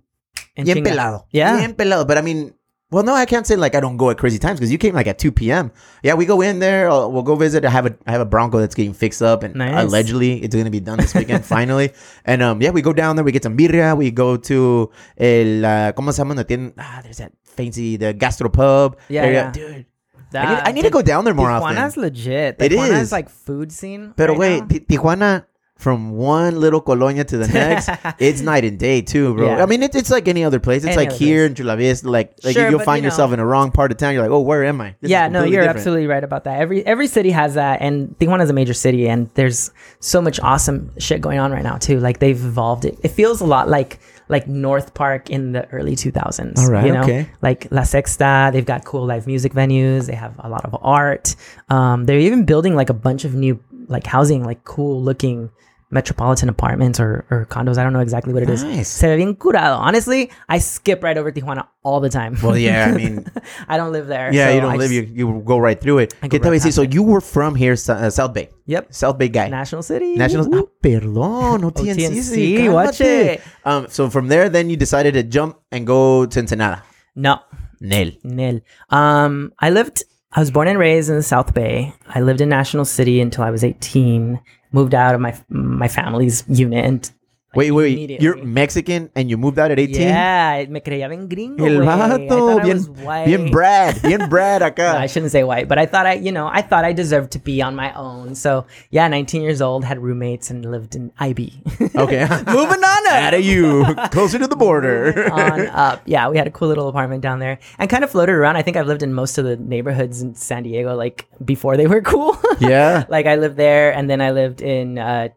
[0.57, 0.91] En bien chinga.
[0.91, 1.25] pelado.
[1.31, 1.57] Yeah.
[1.59, 2.07] Bien pelado.
[2.07, 2.55] But I mean,
[2.91, 4.95] well, no, I can't say like I don't go at crazy times because you came
[4.95, 5.73] like at 2 p.m.
[6.03, 6.91] Yeah, we go in there.
[6.91, 7.65] uh, we'll go visit.
[7.65, 9.83] I have a I have a Bronco that's getting fixed up, and Nice.
[9.89, 11.93] allegedly it's gonna be done this weekend finally.
[12.27, 13.25] And um, yeah, we go down there.
[13.25, 13.97] We get some birria.
[13.97, 16.35] We go to el uh, ¿cómo se llama?
[16.79, 18.97] Ah, there's that fancy the gastropub.
[19.09, 19.51] Yeah, yeah.
[19.53, 19.87] dude.
[20.35, 21.77] I need, I need to go down there more often.
[21.77, 22.57] Tijuana's legit.
[22.61, 23.13] It Tijuana's is.
[23.13, 24.15] like food scene.
[24.17, 24.67] Pero right wait, now.
[24.69, 27.91] Ti- Tijuana from one little colonia to the next,
[28.21, 29.49] it's night and day too, bro.
[29.57, 29.65] Yeah.
[29.65, 30.85] I mean, it, it's like any other place.
[30.85, 31.51] It's Any like here place.
[31.51, 33.73] in Chula Vista, like like Sure, you'll but, find you yourself know- in the wrong
[33.73, 34.15] part of town.
[34.15, 34.95] You're like, oh, where am I?
[35.01, 35.77] This yeah, no, you're different.
[35.79, 36.61] absolutely right about that.
[36.61, 40.39] Every every city has that, and Tijuana is a major city, and there's so much
[40.41, 41.99] awesome shit going on right now too.
[41.99, 42.99] Like they've evolved it.
[43.03, 46.59] It feels a lot like like North Park in the early 2000s.
[46.59, 47.29] All right, you know, okay.
[47.41, 48.53] like La Sexta.
[48.53, 50.07] They've got cool live music venues.
[50.07, 51.35] They have a lot of art.
[51.69, 55.51] Um, they're even building like a bunch of new like housing, like cool looking
[55.93, 57.77] metropolitan apartments or, or condos.
[57.79, 58.65] I don't know exactly what it is.
[58.65, 58.89] Nice.
[58.89, 59.77] Se ve bien curado.
[59.79, 62.37] Honestly, I skip right over Tijuana all the time.
[62.43, 63.27] Well, yeah, I mean,
[63.69, 64.33] I don't live there.
[64.33, 66.15] yeah, so you don't I live, just- you you go right through it.
[66.23, 66.95] I go ¿Qué te iba right past So it.
[66.95, 68.93] you were from here, uh, South Bay, Yep.
[68.95, 69.49] South Bay guy.
[69.49, 70.17] National City.
[70.17, 70.49] National.
[70.55, 72.57] Ah, perdón, OTNCC.
[72.59, 73.41] OTNC, watch it.
[73.65, 76.83] Um, so from there, then you decided to jump and go to Ensenada.
[77.15, 77.39] No,
[77.81, 78.13] Nel.
[78.25, 78.61] nil.
[78.91, 80.05] Um, I lived.
[80.35, 81.93] I was born and raised in the South Bay.
[82.09, 84.41] I lived in National City until I was 18.
[84.73, 86.85] Moved out of my my family's unit.
[86.85, 87.11] And
[87.55, 90.01] Wait, wait, you're Mexican and you moved out at 18?
[90.01, 91.67] yeah, me creía bien gringo.
[91.67, 92.79] El vato, bien,
[93.27, 96.47] bien Brad, bien Brad No, I shouldn't say white, but I thought I, you know,
[96.47, 98.35] I thought I deserved to be on my own.
[98.35, 101.53] So yeah, 19 years old, had roommates and lived in IB.
[101.95, 102.27] Okay.
[102.47, 103.13] Moving on up.
[103.13, 105.31] Out of you, closer to the border.
[105.33, 106.03] on up.
[106.07, 108.57] Yeah, we had a cool little apartment down there and kind of floated around.
[108.57, 111.87] I think I've lived in most of the neighborhoods in San Diego, like before they
[111.87, 112.37] were cool.
[112.61, 113.05] yeah.
[113.09, 115.29] like I lived there and then I lived in uh,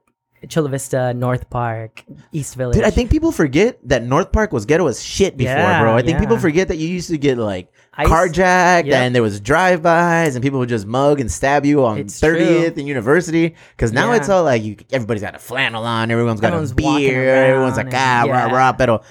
[0.49, 2.75] Chula Vista, North Park, East Village.
[2.75, 5.95] Dude, I think people forget that North Park was ghetto as shit before, Yeah, bro.
[5.95, 8.93] I think people forget that you used to get like I used- carjacked Yep.
[8.95, 12.73] and there was drive-bys and people would just mug and stab you on It's 30th
[12.73, 12.73] true.
[12.77, 13.55] and University.
[13.75, 14.17] Because now Yeah.
[14.17, 17.45] it's all like you, everybody's got a flannel on, everyone's got Everyone's a walking beer,
[17.45, 18.51] everyone's like, ah, rah, yeah.
[18.55, 18.71] rah.
[18.73, 19.01] Pero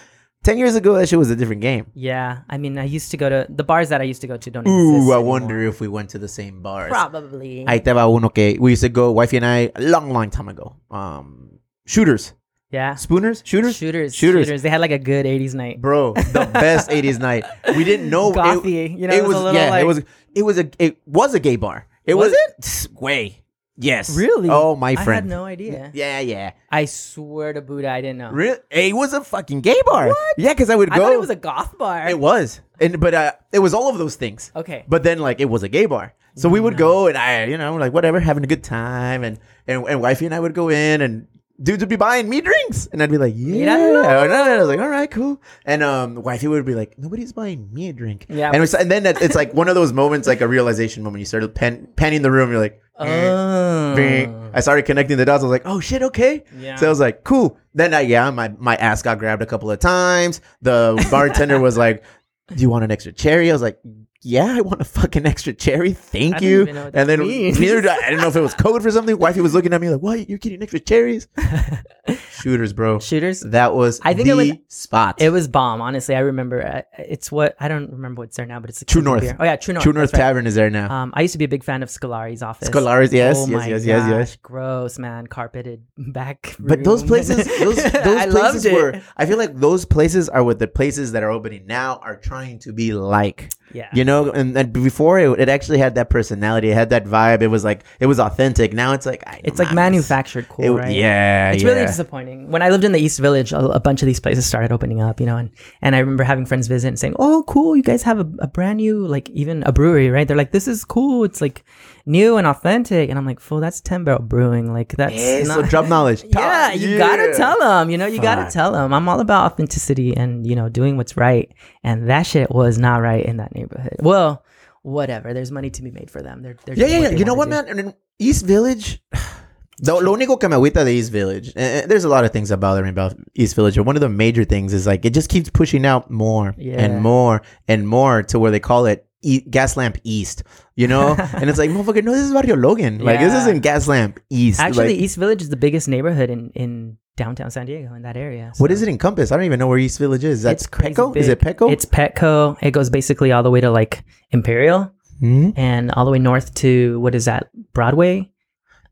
[0.44, 1.86] 10 years ago, that shit was a different game.
[1.94, 4.36] yeah, I mean, I used to go to the bars that I used to go
[4.36, 4.50] to.
[4.50, 4.72] Don't exist
[5.08, 5.24] Ooh, I anymore.
[5.24, 6.90] wonder if we went to the same bars.
[6.90, 7.64] Probably.
[7.66, 10.30] I te va uno que we used to go, wifey and I, a long, long
[10.30, 10.76] time ago.
[10.90, 12.34] Um, shooters.
[12.70, 12.94] yeah.
[12.96, 13.42] Spooners?
[13.44, 13.76] Shooters?
[13.76, 14.46] Shooters, Shooters.
[14.46, 15.80] shooters, They had like a good '80s night.
[15.80, 17.44] Bro, the best 80s night.
[17.76, 20.02] We didn't know Gothy, you know, it, it was was yeah, it was
[20.34, 21.86] it was a it was a gay bar.
[22.04, 23.00] It Was was, it?
[23.00, 23.43] Way.
[23.76, 24.16] Yes.
[24.16, 24.48] Really?
[24.50, 25.00] Oh, my friend.
[25.00, 25.30] I friend.
[25.30, 25.90] had no idea.
[25.94, 26.52] Yeah, yeah.
[26.70, 28.30] I swear to Buddha, I didn't know.
[28.30, 30.08] Real it was a fucking gay bar.
[30.08, 30.34] What?
[30.38, 32.08] Yeah, cuz I would I go thought it was a goth bar.
[32.08, 32.60] It was.
[32.80, 34.52] And but uh it was all of those things.
[34.54, 34.84] Okay.
[34.88, 36.14] But then like it was a gay bar.
[36.36, 39.38] So we would go and I, you know, like whatever, having a good time and
[39.66, 41.26] and, and wifey and I would go in and
[41.62, 44.22] dudes would be buying me drinks and I'd be like, yeah.
[44.24, 45.40] And I was like, all right, cool.
[45.64, 48.26] And um wifey would be like, nobody's buying me a drink.
[48.28, 50.48] Yeah, And, it was, and then it- it's like one of those moments, like a
[50.48, 51.20] realization moment.
[51.20, 52.50] You started pan, panning the room.
[52.50, 53.94] You're like, Oh.
[53.96, 54.50] bing.
[54.54, 55.42] I started connecting the dots.
[55.42, 56.44] I was like, oh shit, okay.
[56.58, 56.76] Yeah.
[56.76, 57.58] So I was like, cool.
[57.74, 60.40] Then I, yeah, my, my ass got grabbed a couple of times.
[60.62, 62.04] The bartender was like,
[62.48, 63.50] do you want an extra cherry?
[63.50, 63.78] I was like,
[64.26, 65.92] yeah, I want a fucking extra cherry.
[65.92, 66.62] Thank you.
[66.62, 67.60] even know what and then means.
[67.60, 69.18] neither did I, I didn't know if it was code for something.
[69.18, 70.28] Wifey was looking at me like, "What?
[70.28, 71.28] You're getting extra cherries?"
[72.32, 72.98] Shooters, bro.
[73.00, 73.40] Shooters.
[73.40, 75.20] That was I think the it was- spot.
[75.20, 75.80] It was bomb.
[75.80, 76.62] Honestly, I remember.
[76.66, 79.22] uh, It's what I don't remember what's there now, but it's a True North.
[79.22, 79.36] beer.
[79.38, 79.84] Oh yeah, True North.
[79.84, 80.18] True North right.
[80.18, 80.90] Tavern is there now.
[80.92, 82.68] Um, I used to be a big fan of Scolari's office.
[82.68, 84.36] Scolaris, yes, oh yes, my yes, yes, yes.
[84.36, 85.26] Gross, man.
[85.26, 86.54] Carpeted back.
[86.58, 89.00] But those places, those, those I places were.
[89.16, 92.58] I feel like those places are what the places that are opening now are trying
[92.60, 93.50] to be like.
[93.74, 93.88] Yeah.
[93.92, 97.42] You know, and, and before it, it actually had that personality, it had that vibe.
[97.42, 98.72] It was like it was authentic.
[98.72, 100.94] Now it's like I, It's like manufactured cool, It- right?
[100.94, 101.68] Yeah, It's yeah.
[101.70, 102.50] really disappointing.
[102.50, 105.02] When I lived in the East Village, a, a bunch of these places started opening
[105.02, 105.50] up, you know, and,
[105.82, 107.74] and I remember having friends visit and saying, "Oh, cool!
[107.76, 110.68] You guys have a, a brand new, like even a brewery, right?" They're like, "This
[110.68, 111.24] is cool.
[111.24, 111.64] It's like
[112.06, 114.72] new and authentic," and I'm like, "Fool, that's Ten Barrel Brewing.
[114.72, 116.24] Like that's Yeah, so not- drop knowledge.
[116.28, 117.90] yeah, you gotta tell them.
[117.90, 118.92] You know, you gotta tell them.
[118.92, 121.52] I'm all about authenticity and you know doing what's right.
[121.82, 123.96] And that shit was not right in that neighborhood.
[124.00, 124.44] Well,
[124.82, 125.32] whatever.
[125.34, 126.42] There's money to be made for them.
[126.42, 127.16] They're, they're Yeah, yeah, yeah.
[127.16, 127.78] You know what, wanna man?
[127.78, 129.02] In East Village,
[129.82, 132.50] lo, lo único que me agüita de East Village, and there's a lot of things
[132.50, 135.14] that bother me about East Village, but one of the major things is like it
[135.14, 136.74] just keeps pushing out more Yeah.
[136.80, 140.44] and more and more to where they call it e- Gas Lamp East,
[140.76, 141.16] you know?
[141.34, 142.98] and it's like, motherfucker, no, this is Barrio Logan.
[142.98, 144.60] Like, this isn't Gas Lamp East.
[144.60, 148.16] Actually, Like, East Village is the biggest neighborhood in, in downtown San Diego in that
[148.16, 148.52] area.
[148.58, 149.32] what does it encompass?
[149.32, 150.42] I don't even know where East Village is.
[150.42, 151.16] That's crazy Petco?
[151.16, 151.40] Is it.
[151.40, 151.72] Petco?
[151.72, 152.56] It's Petco.
[152.62, 155.50] It goes basically all the way to like Imperial Hmm?
[155.56, 158.30] and all the way north to what is that Broadway?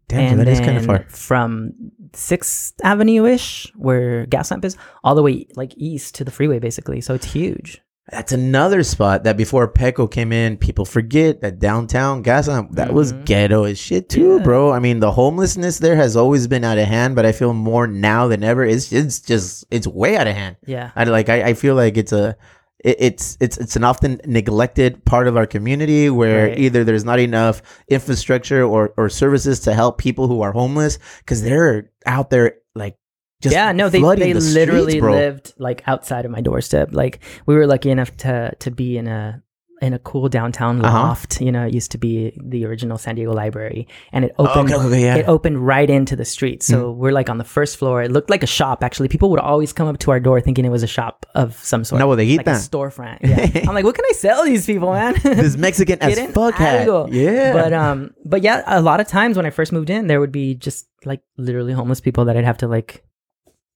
[0.09, 1.09] Damn, and that is kind of then far.
[1.09, 1.73] From
[2.13, 7.01] Sixth Avenue ish, where Gaslamp is, all the way like east to the freeway, basically.
[7.01, 7.81] So it's huge.
[8.11, 13.13] That's another spot that before Petco came in, people forget that downtown Gaslamp, that was
[13.13, 13.25] Mhm.
[13.25, 14.43] ghetto as shit too, Yeah.
[14.43, 14.73] bro.
[14.73, 17.87] I mean, the homelessness there has always been out of hand, but I feel more
[17.87, 18.65] now than ever.
[18.65, 20.57] It's it's just it's way out of hand.
[20.67, 20.91] Yeah.
[20.97, 22.37] I like I, I feel like it's a
[22.85, 26.59] it, it's it's it's an often neglected part of our community where Right.
[26.59, 31.43] either there's not enough infrastructure or or services to help people who are homeless because
[31.43, 32.97] they're out there like
[33.43, 36.91] just yeah, no, they they the literally streets, lived like outside of my doorstep.
[36.93, 39.43] Like we were lucky enough to to be in a
[39.83, 40.97] in a cool downtown Uh-huh.
[40.97, 41.41] loft.
[41.41, 44.73] You know, it used to be the original San Diego Library, and it opened.
[44.73, 45.17] okay, okay, yeah.
[45.17, 48.01] It opened right into the street, so we're like on the first floor.
[48.01, 48.85] It looked like a shop.
[48.85, 51.57] Actually, people would always come up to our door thinking it was a shop of
[51.65, 52.01] some sort.
[52.01, 52.37] Una bodeguita.
[52.37, 53.19] like a storefront.
[53.23, 55.15] Yeah, I'm like, what can I sell these people, man?
[55.25, 56.87] this Mexican as fuck hat.
[57.11, 57.53] Yeah.
[57.53, 60.31] But um, but yeah, a lot of times when I first moved in, there would
[60.33, 63.03] be just like literally homeless people that I'd have to like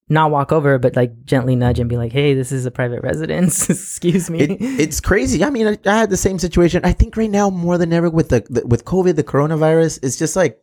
[0.08, 3.02] not walk over, but like gently nudge and be like, "Hey, this is a private
[3.02, 3.68] residence.
[3.70, 5.42] Excuse me." it, it's crazy.
[5.44, 6.84] I mean, I, I had the same situation.
[6.84, 10.16] I think right now more than ever with the, the with COVID, the coronavirus, it's
[10.16, 10.60] just like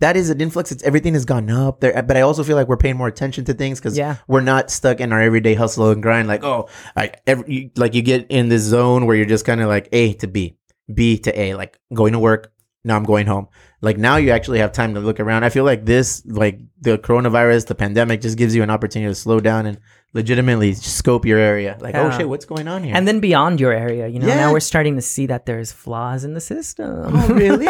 [0.00, 0.70] that is an influx.
[0.72, 3.44] It's everything has gone up there, but I also feel like we're paying more attention
[3.46, 4.16] to things because Yeah.
[4.28, 6.28] we're not stuck in our everyday hustle and grind.
[6.28, 9.60] Like, oh, I every, you, like you get in this zone where you're just kind
[9.60, 10.56] of like A to B,
[10.92, 12.52] B to A, like going to work.
[12.84, 13.48] Now I'm going home.
[13.84, 15.44] Like now you actually have time to look around.
[15.44, 19.14] I feel like this, like the coronavirus, the pandemic, just gives you an opportunity to
[19.14, 19.78] slow down and
[20.14, 21.76] legitimately scope your area.
[21.80, 22.94] Like, oh shit, what's going on here?
[22.96, 24.36] and then beyond your area, you know, Yeah.
[24.36, 27.10] now we're starting to see that there's flaws in the system.
[27.14, 27.66] Oh, really?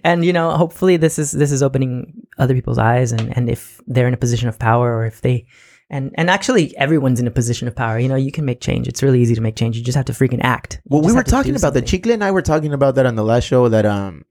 [0.04, 3.80] and you know, hopefully this is this is opening other people's eyes, and and if
[3.86, 5.46] they're in a position of power, or if they.
[5.88, 7.96] And, and actually, everyone's in a position of power.
[7.96, 8.88] You know, you can make change.
[8.88, 9.76] It's really easy to make change.
[9.76, 10.80] You just have to freaking act.
[10.84, 11.86] You Well, we were talking about that.
[11.86, 12.00] something.
[12.00, 13.68] Chicle and I were talking about that on the last show.
[13.68, 14.24] That um,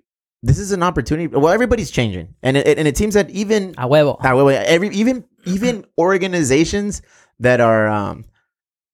[0.45, 1.27] this is an opportunity.
[1.27, 4.21] Well, everybody's changing, and it, and it seems that even A huevo.
[4.35, 7.01] wait, wait, every even even organizations
[7.39, 8.25] that are um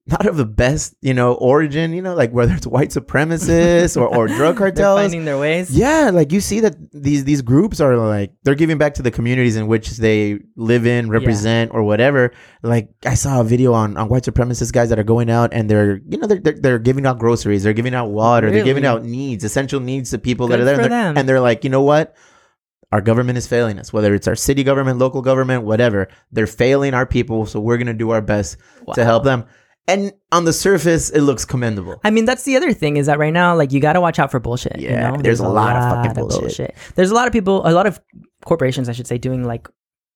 [0.07, 4.07] not of the best, you know, origin, you know, like whether it's white supremacists or,
[4.07, 4.99] or drug They're cartels.
[4.99, 5.69] finding their ways.
[5.69, 9.11] Yeah, like you see that these these groups are like they're giving back to the
[9.11, 12.31] communities in which they live in, represent, or whatever.
[12.63, 15.69] Like I saw a video on, on white supremacist guys that are going out and
[15.69, 18.85] they're you know they're they're, they're giving out groceries, they're giving out water, they're giving
[18.85, 21.63] out needs, essential needs to people Good that are there, and they're, and they're like,
[21.63, 22.15] you know what?
[22.91, 26.09] Our government is failing us, whether it's our city government, local government, whatever.
[26.33, 28.57] They're failing our people, so we're gonna do our best
[28.95, 29.45] to help them.
[29.87, 31.99] And on the surface, it looks commendable.
[32.03, 34.19] I mean, that's the other thing is that right now, like, you got to watch
[34.19, 34.79] out for bullshit.
[34.79, 35.17] you Yeah, know?
[35.17, 36.75] there's a lot of fucking bullshit.
[36.95, 37.99] There's a lot of people, a lot of
[38.45, 39.67] corporations, I should say, doing like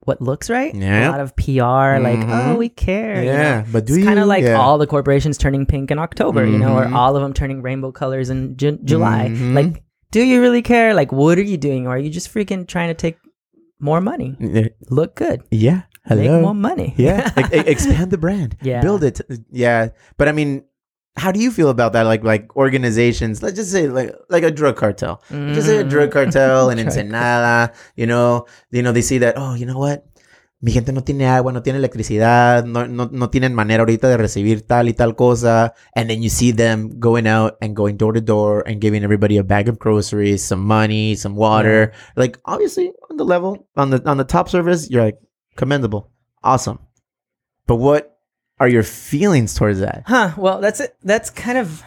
[0.01, 0.73] what looks right.
[0.75, 1.09] Yeah.
[1.09, 2.53] A lot of PR, like, Mhm.
[2.53, 3.23] oh, we care.
[3.23, 3.37] you know?
[3.37, 4.53] Yeah, but do it's kind of like Yeah.
[4.59, 6.93] all the corporations turning pink in October, you know, or Mhm.
[6.93, 9.29] all of them turning rainbow colors in Ju- July.
[9.31, 9.55] Mhm.
[9.55, 10.93] Like, do you really care?
[10.93, 11.87] Like, what are you doing?
[11.87, 13.17] Or are you just freaking trying to take
[13.79, 14.37] more money?
[14.91, 15.41] Look good.
[15.49, 15.81] Yeah.
[16.05, 16.21] Hello.
[16.21, 16.93] Make more money.
[16.97, 18.57] Yeah, expand the brand.
[18.61, 18.81] Yeah.
[18.81, 19.21] build it.
[19.51, 20.63] Yeah, but I mean,
[21.17, 22.03] how do you feel about that?
[22.03, 23.41] Like, like organizations.
[23.41, 25.21] Let's just say, like, like a drug cartel.
[25.29, 26.13] Let's Just say a drug mm.
[26.13, 27.73] cartel in Drug Ensenada.
[27.95, 29.35] You know, you know, they see that.
[29.37, 30.05] Oh, you know what?
[30.65, 34.17] mi gente no tiene agua, no tiene electricidad, no, no, no tienen manera ahorita de
[34.17, 35.75] recibir tal y tal cosa.
[35.93, 39.37] And then you see them going out and going door to door and giving everybody
[39.37, 41.91] a bag of groceries, some money, some water.
[42.15, 45.19] Like obviously on the level, on the on the top service, you're like
[45.55, 46.09] commendable,
[46.43, 46.79] awesome.
[47.67, 48.17] But what
[48.59, 50.03] are your feelings towards that?
[50.05, 50.31] Huh.
[50.37, 50.95] Well, that's it.
[51.03, 51.83] That's kind of.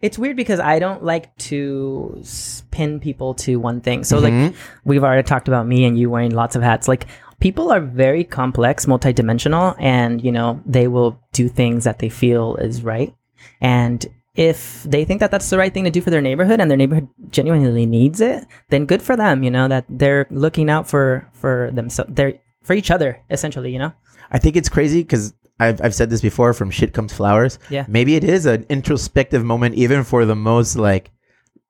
[0.00, 2.22] It's weird because I don't like to
[2.70, 4.02] pin people to one thing.
[4.02, 4.54] So, like, Mhm.
[4.84, 6.88] we've already talked about me and you wearing lots of hats.
[6.88, 7.06] Like,
[7.38, 12.56] people are very complex, multidimensional, and, you know, they will do things that they feel
[12.56, 13.14] is right.
[13.60, 16.70] And if they think that that's the right thing to do for their neighborhood and
[16.70, 20.88] their neighborhood genuinely needs it, then good for them, you know, that they're looking out
[20.88, 23.92] for, for themselves, they're, for each other, essentially, you know?
[24.30, 27.58] I think it's crazy because I've, I've said this before from shit comes flowers.
[27.68, 27.84] Yeah.
[27.88, 31.10] Maybe it is an introspective moment, even for the most like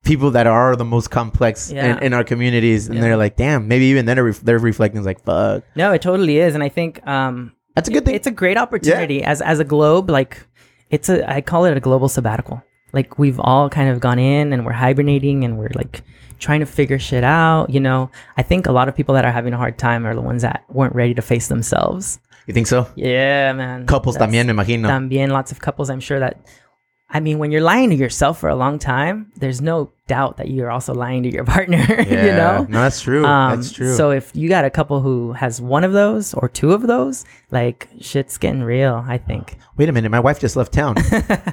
[0.04, 1.96] people that are the most complex Yeah.
[1.98, 2.86] in, in our communities.
[2.86, 3.02] And Yeah.
[3.02, 5.64] they're like, damn, maybe even then they're, ref- they're reflecting, like, fuck.
[5.76, 6.54] No, it totally is.
[6.54, 8.14] And I think, um, That's a good thing.
[8.14, 10.10] It's a great opportunity as as a globe.
[10.10, 10.44] Like
[10.90, 12.62] it's a I call it a global sabbatical.
[12.92, 16.02] Like we've all kind of gone in and we're hibernating and we're like
[16.38, 17.70] trying to figure shit out.
[17.70, 20.14] You know, I think a lot of people that are having a hard time are
[20.14, 22.18] the ones that weren't ready to face themselves.
[22.46, 22.86] you think so?
[22.96, 23.86] Yeah, man.
[23.86, 24.88] Couples That's- también, me imagino.
[24.88, 25.90] También lots of couples.
[25.90, 26.36] I'm sure that.
[27.12, 30.48] I mean, when you're lying to yourself for a long time, there's no doubt that
[30.48, 31.78] you're also lying to your partner.
[31.88, 32.24] yeah.
[32.26, 32.66] you know.
[32.68, 33.24] No, that's true.
[33.26, 33.94] Um, that's true.
[33.96, 37.24] So if you got a couple who has one of those or two of those,
[37.50, 39.04] like shit's getting real.
[39.06, 39.58] I think.
[39.76, 40.10] Wait a minute.
[40.10, 40.94] My wife just left town.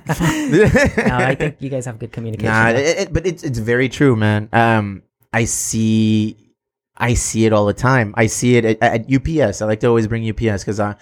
[0.10, 0.70] no,
[1.12, 2.52] I think you guys have good communication.
[2.52, 4.50] Nah, it, it- but it's it's very true, man.
[4.54, 6.38] Um, I see,
[6.96, 8.14] I see it all the time.
[8.18, 9.62] I see it at, at UPS.
[9.62, 10.96] I like to always bring UPS because uh,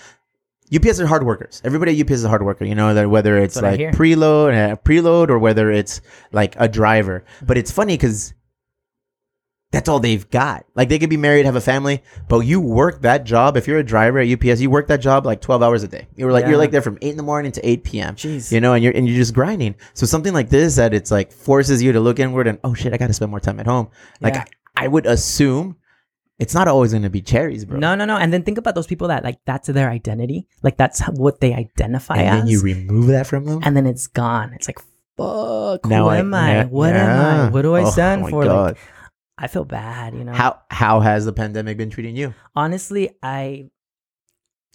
[0.74, 1.62] UPS are hard workers.
[1.64, 2.66] Everybody at UPS is a hard worker.
[2.66, 6.02] You know that whether it's like preload, uh, preload, or whether it's
[6.32, 7.24] like a driver.
[7.44, 8.34] But it's funny because
[9.72, 10.66] that's all they've got.
[10.74, 13.58] Like they could be married, have a family, but you work that job.
[13.58, 16.08] If you're a driver at UPS, you work that job like twelve hours a day.
[16.16, 16.50] You're like Yeah.
[16.52, 18.16] you're like there from eight in the morning to eight p.m.
[18.16, 18.52] Jeez.
[18.52, 19.76] You know, and you're and you're just grinding.
[19.94, 22.94] So something like this that it's like forces you to look inward and oh shit,
[22.94, 23.90] I got to spend more time at home.
[24.22, 24.46] Like Yeah.
[24.78, 25.76] I, I would assume
[26.40, 27.80] it's not always going to be cherries, bro.
[27.80, 28.18] No, no, no.
[28.18, 30.48] And then think about those people that like that's their identity.
[30.64, 32.40] Like that's what they identify and as.
[32.42, 33.60] then you remove that from them.
[33.64, 34.52] and then it's gone.
[34.54, 34.80] It's like
[35.18, 35.86] fuck.
[35.86, 36.52] Now who I- am I?
[36.52, 37.46] yeah, what am.
[37.48, 37.50] I?
[37.50, 38.44] What do I Oh, stand my for?
[38.44, 38.66] God.
[38.74, 38.78] Like
[39.38, 40.14] I feel bad.
[40.14, 40.34] You know.
[40.34, 42.34] How how has the pandemic been treating you?
[42.56, 43.70] Honestly, I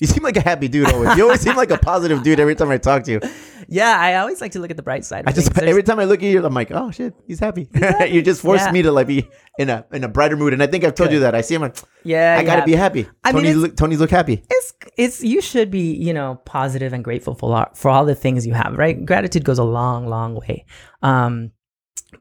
[0.01, 1.17] You seem like a happy dude always.
[1.17, 3.21] You always seem like a positive dude every time I talk to you.
[3.69, 5.25] yeah, I always like to look at the bright side.
[5.27, 5.57] I just.
[5.59, 7.69] Every time I look at you, I'm like, oh shit, he's happy.
[8.09, 8.73] you just forced Yeah.
[8.73, 11.13] me to like be in a in a brighter mood, and I think I've told
[11.13, 11.35] you that.
[11.35, 13.07] I see him, like, yeah, I gotta be happy.
[13.25, 14.43] I mean, Tony's it's- look, Tony's look happy.
[14.51, 18.15] it's it's you should be you know positive and grateful for all, for all the
[18.15, 20.65] things you have right gratitude goes a long long way
[21.03, 21.51] um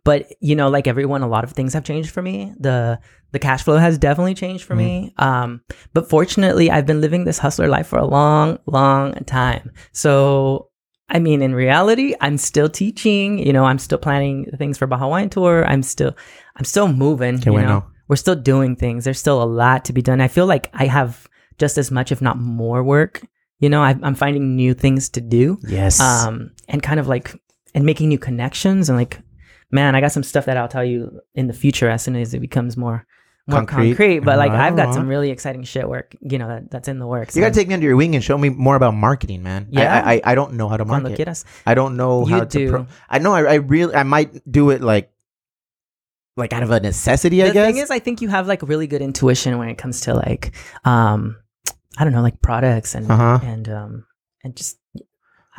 [0.03, 2.99] but you know like everyone a lot of things have changed for me the
[3.31, 5.61] the cash flow has definitely changed for me um
[5.93, 10.65] but fortunately i've been living this hustler life for a long long time so
[11.11, 13.39] I mean, in reality, I'm still teaching.
[13.39, 15.65] You know, I'm still planning things for Baja Wine Tour.
[15.65, 16.15] I'm still,
[16.55, 17.39] I'm still moving.
[17.39, 19.05] Que you know, we're still doing things.
[19.05, 20.21] There's still a lot to be done.
[20.21, 23.25] I feel like I have just as much, if not more, work.
[23.57, 25.99] You know, I, I'm finding new things to do, Yes.
[25.99, 27.33] um, and kind of like
[27.73, 29.19] and making new connections and like,
[29.71, 32.33] man, I got some stuff that I'll tell you in the future as soon as
[32.33, 33.05] it becomes more.
[33.47, 33.89] More Concrete.
[33.97, 34.93] concrete, but like I've got Uh-huh.
[34.93, 37.35] some really exciting shit work, you know, that, that's in the works.
[37.35, 39.67] you gotta take me under your wing and show me more about marketing, man.
[39.71, 40.03] Yeah.
[40.05, 41.17] I, I, I don't know how to market.
[41.17, 41.45] quieras.
[41.65, 42.65] I don't know You how do.
[42.65, 42.69] to.
[42.71, 43.33] Pro- I know.
[43.33, 43.95] I, I really.
[43.95, 45.09] I might do it like,
[46.37, 47.41] like out of a necessity.
[47.41, 47.65] I the guess.
[47.67, 50.13] The thing is, I think you have like really good intuition when it comes to
[50.13, 50.53] like,
[50.85, 51.35] um,
[51.97, 53.39] I don't know, like products and Uh-huh.
[53.43, 54.05] and um
[54.43, 54.77] and just.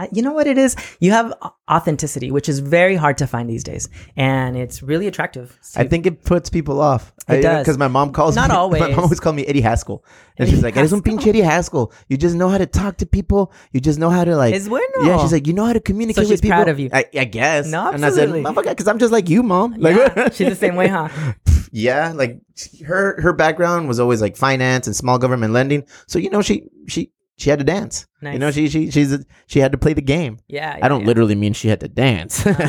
[0.00, 0.76] I, you know what it is?
[0.98, 1.34] You have
[1.70, 5.58] authenticity, which is very hard to find these days, and it's really attractive.
[5.76, 7.12] I think it puts people off.
[7.28, 7.62] It does.
[7.64, 8.56] because my mom calls Not me.
[8.56, 8.80] always.
[8.86, 10.02] My mom always called me Eddie Haskell,
[10.38, 11.92] and Eddie she's like, "Eres un pinche Eddie Haskell.
[12.08, 13.52] You just know how to talk to people.
[13.72, 14.82] You just know how to like." Es bueno.
[15.04, 16.56] Yeah, she's like, you know how to communicate she's with people.
[16.56, 16.88] proud of you.
[16.92, 17.66] I, I guess.
[17.66, 18.62] No, And I said, absolutely.
[18.74, 19.74] because I'm just like you, mom.
[19.74, 21.08] Like, yeah, she's the same way, huh?
[21.72, 22.40] yeah, like
[22.86, 25.84] her her background was always like finance and small government lending.
[26.06, 28.06] So you know, she she she had to dance.
[28.22, 30.38] You know, she she she's a, she had to play the game.
[30.46, 31.06] Yeah, I don't yeah.
[31.06, 32.58] literally mean she had to dance, no, no.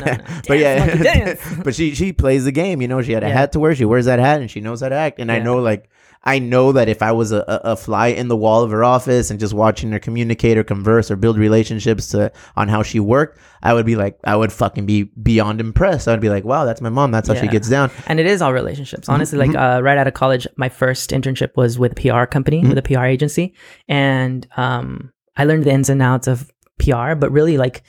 [0.48, 1.42] but Dance, yeah, dance.
[1.64, 2.82] but she she plays the game.
[2.82, 3.34] You know, she had a Yeah.
[3.34, 3.76] hat to wear.
[3.76, 5.20] She wears that hat, and she knows how to act.
[5.20, 5.90] And I know, like,
[6.24, 9.32] I know that if I was a, a, fly in the wall of her office
[9.32, 13.40] and just watching her communicate or converse or build relationships to on how she worked,
[13.64, 16.08] I would be like, I would fucking be beyond impressed.
[16.08, 17.10] I would be like, wow, that's my mom.
[17.10, 17.90] That's how she gets down.
[18.06, 19.10] And it is all relationships.
[19.10, 19.54] Honestly, Mm-hmm.
[19.54, 22.70] like uh, right out of college, my first internship was with a PR company, Mm-hmm.
[22.70, 23.56] with a PR agency,
[23.88, 27.16] and um, I learned the ins and outs of PR.
[27.16, 27.82] But really, like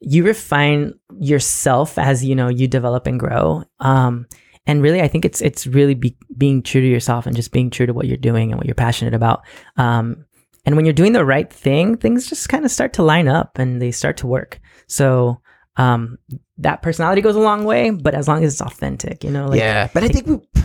[0.00, 3.64] you refine yourself as you know you develop and grow.
[3.80, 4.26] Um,
[4.66, 7.70] and really, I think it's it's really be, being true to yourself and just being
[7.70, 9.42] true to what you're doing and what you're passionate about.
[9.76, 10.24] Um,
[10.64, 13.58] and when you're doing the right thing, things just kind of start to line up
[13.58, 14.60] and they start to work.
[14.86, 15.40] So
[15.76, 16.18] um,
[16.58, 19.58] that personality goes a long way, but as long as it's authentic, you know, like
[19.58, 20.62] yeah, but I think we,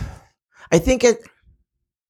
[0.70, 1.18] I think it,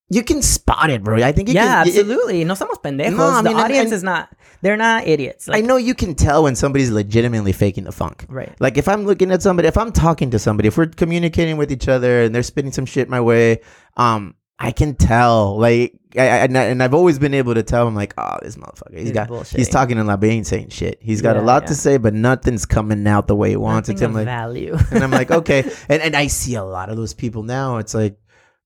[0.09, 1.17] you can spot it, bro.
[1.23, 2.43] I think you yeah, can, it- absolutely.
[2.43, 3.15] No somos pendejos.
[3.15, 4.29] No, I the mean, and- audience and- is not.
[4.61, 5.47] They're not idiots.
[5.49, 8.25] I know you can tell when somebody's legitimately faking the funk.
[8.27, 8.53] right.
[8.59, 11.71] Like if I'm looking at somebody, if I'm talking to somebody, if we're communicating with
[11.71, 13.61] each other and they're spitting some shit my way,
[13.95, 15.57] um, I can tell.
[15.57, 17.87] Like, I, I and I- and I've always been able to tell.
[17.87, 18.95] I'm like, oh, this motherfucker.
[18.97, 19.47] He's He's got.
[19.47, 20.97] He's talking a lot, but ain't saying shit.
[21.01, 21.67] He's got a lot yeah.
[21.69, 24.05] to say, but nothing's coming out the way he wants it Nothing to.
[24.09, 24.77] I'm like, value.
[24.91, 25.63] and I'm like, okay.
[25.87, 27.77] And and I see a lot of those people now.
[27.77, 28.17] It's like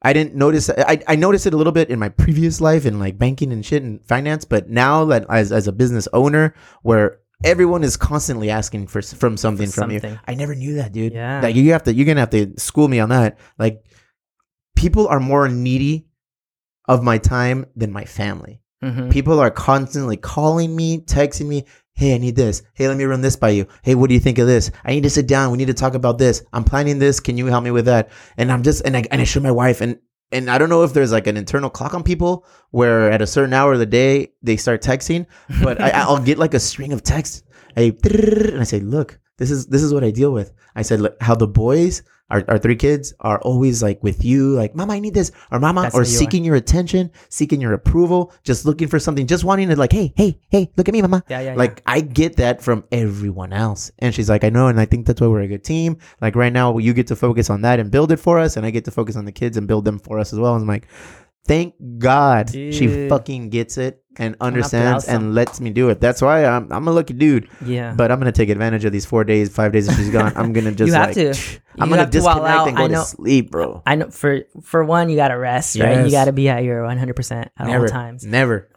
[0.03, 0.69] I didn't notice.
[0.69, 3.65] I I noticed it a little bit in my previous life in like banking and
[3.65, 8.49] shit and finance, but now that as as a business owner, where everyone is constantly
[8.49, 10.01] asking for from something from you.
[10.27, 11.13] I never knew that, dude.
[11.13, 11.41] Yeah.
[11.41, 13.37] Like you have to, you're gonna have to school me on that.
[13.59, 13.83] Like
[14.75, 16.07] people are more needy
[16.87, 18.61] of my time than my family.
[18.83, 19.09] Mhm.
[19.11, 22.63] People are constantly calling me, texting me, hey, I need this.
[22.73, 23.67] Hey, let me run this by you.
[23.83, 24.71] Hey, what do you think of this?
[24.83, 25.51] I need to sit down.
[25.51, 26.43] We need to talk about this.
[26.51, 27.19] I'm planning this.
[27.19, 28.09] Can you help me with that?
[28.37, 29.99] And I'm just and I and I show my wife and
[30.31, 33.27] and I don't know if there's like an internal clock on people where at a
[33.27, 35.27] certain hour of the day they start texting,
[35.63, 37.43] but I, I'll get like a string of texts.
[37.77, 40.53] I and I say, look, this is this is what I deal with.
[40.73, 44.53] I said look, how the boys, our, our three kids, are always like with you,
[44.55, 46.17] like mama, I need this, or mama, That's or how you are.
[46.17, 50.13] seeking your attention, seeking your approval, just looking for something, just wanting to like, hey,
[50.15, 51.25] hey, hey, look at me, mama.
[51.27, 51.55] Yeah, yeah, yeah.
[51.57, 55.07] Like I get that from everyone else, and she's like, I know, and I think
[55.07, 55.97] that's why we're a good team.
[56.21, 58.65] Like right now, you get to focus on that and build it for us, and
[58.65, 60.55] I get to focus on the kids and build them for us as well.
[60.55, 60.87] And I'm like,
[61.45, 65.99] thank God she fucking gets it and understands and lets me do it.
[65.99, 67.49] That's why I'm I'm a lucky dude.
[67.65, 67.93] yeah.
[67.95, 70.33] But I'm gonna take advantage of these four days, five days that she's gone.
[70.35, 71.59] I'm gonna just You have like, to.
[71.79, 72.67] I'm gonna to disconnect out.
[72.67, 73.81] and go to sleep, bro.
[73.85, 76.05] I know for for one, you gotta rest, right?
[76.05, 78.25] You gotta be at your 100 percent at Never, all times.
[78.25, 78.69] never.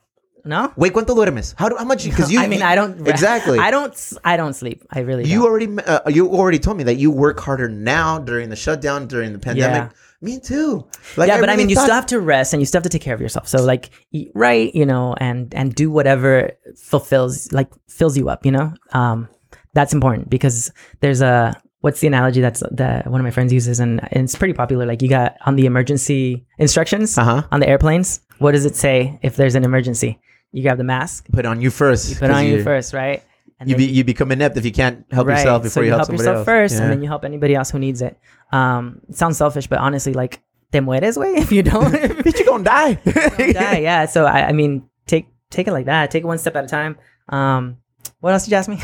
[0.48, 1.56] No, Wait, ¿cuánto duermes?
[1.58, 2.04] How do how much?
[2.04, 3.58] Because you, I mean, you- I don't exactly.
[3.58, 3.92] I don't.
[4.24, 4.84] I don't sleep.
[4.92, 5.24] I really.
[5.24, 5.48] You don't.
[5.48, 9.32] already uh, you already told me that you work harder now during the shutdown during
[9.32, 9.90] the pandemic.
[10.26, 10.84] Me too.
[11.16, 12.78] Like, yeah, but I really mean, you thought- still have to rest and you still
[12.80, 13.46] have to take care of yourself.
[13.48, 18.44] So like, eat right, you know, and and do whatever fulfills like fills you up.
[18.44, 19.28] You know, um,
[19.74, 20.70] that's important because
[21.00, 24.34] there's a what's the analogy that's that one of my friends uses and, and it's
[24.36, 24.84] pretty popular.
[24.86, 27.42] Like you got on the emergency instructions Uh-huh.
[27.52, 28.20] on the airplanes.
[28.38, 30.18] What does it say if there's an emergency?
[30.52, 32.18] You grab the mask, put on you first.
[32.18, 33.22] put 'cause on you you first, right?
[33.58, 35.38] And You be, you become inept if you can't help Right.
[35.38, 36.44] yourself before so you, help help yourself else.
[36.44, 36.82] first, Yeah.
[36.82, 38.18] and then you help anybody else who needs it.
[38.52, 40.42] Um, it sounds selfish, but honestly, like
[40.72, 41.90] te mueres, way if you don't.
[42.24, 42.94] Bitch, you gonna die.
[43.52, 43.78] die.
[43.78, 44.04] Yeah.
[44.06, 46.10] So I, I mean, take take it like that.
[46.10, 46.96] Take it one step at a time.
[47.30, 47.78] Um,
[48.20, 48.78] what else did you ask me?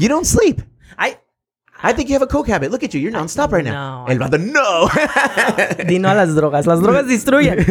[0.00, 0.62] you don't sleep.
[0.98, 1.18] I
[1.80, 2.72] I think you have a coke habit.
[2.72, 3.00] Look at you.
[3.00, 4.04] You're nonstop right now.
[4.04, 4.88] No, El vato, no.
[5.84, 6.66] di no a las drogas.
[6.66, 7.62] Las drogas destruyen.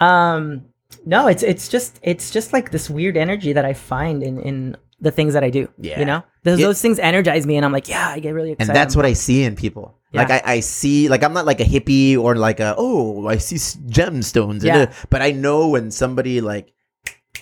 [0.00, 0.62] um,
[1.04, 4.76] no, it's it's just it's just like this weird energy that I find in in
[5.00, 5.68] the things that I do.
[5.78, 5.98] Yeah.
[6.00, 6.66] You know, those, Yeah.
[6.66, 8.70] those things energize me, and I'm like, yeah, I get really excited.
[8.70, 9.96] and that's what I see in people.
[10.12, 13.36] Like I, I see, like I'm not like a hippie or like a oh I
[13.38, 14.62] see gemstones.
[14.64, 14.76] Yeah.
[14.76, 14.92] Yeah.
[15.08, 16.72] But I know when somebody like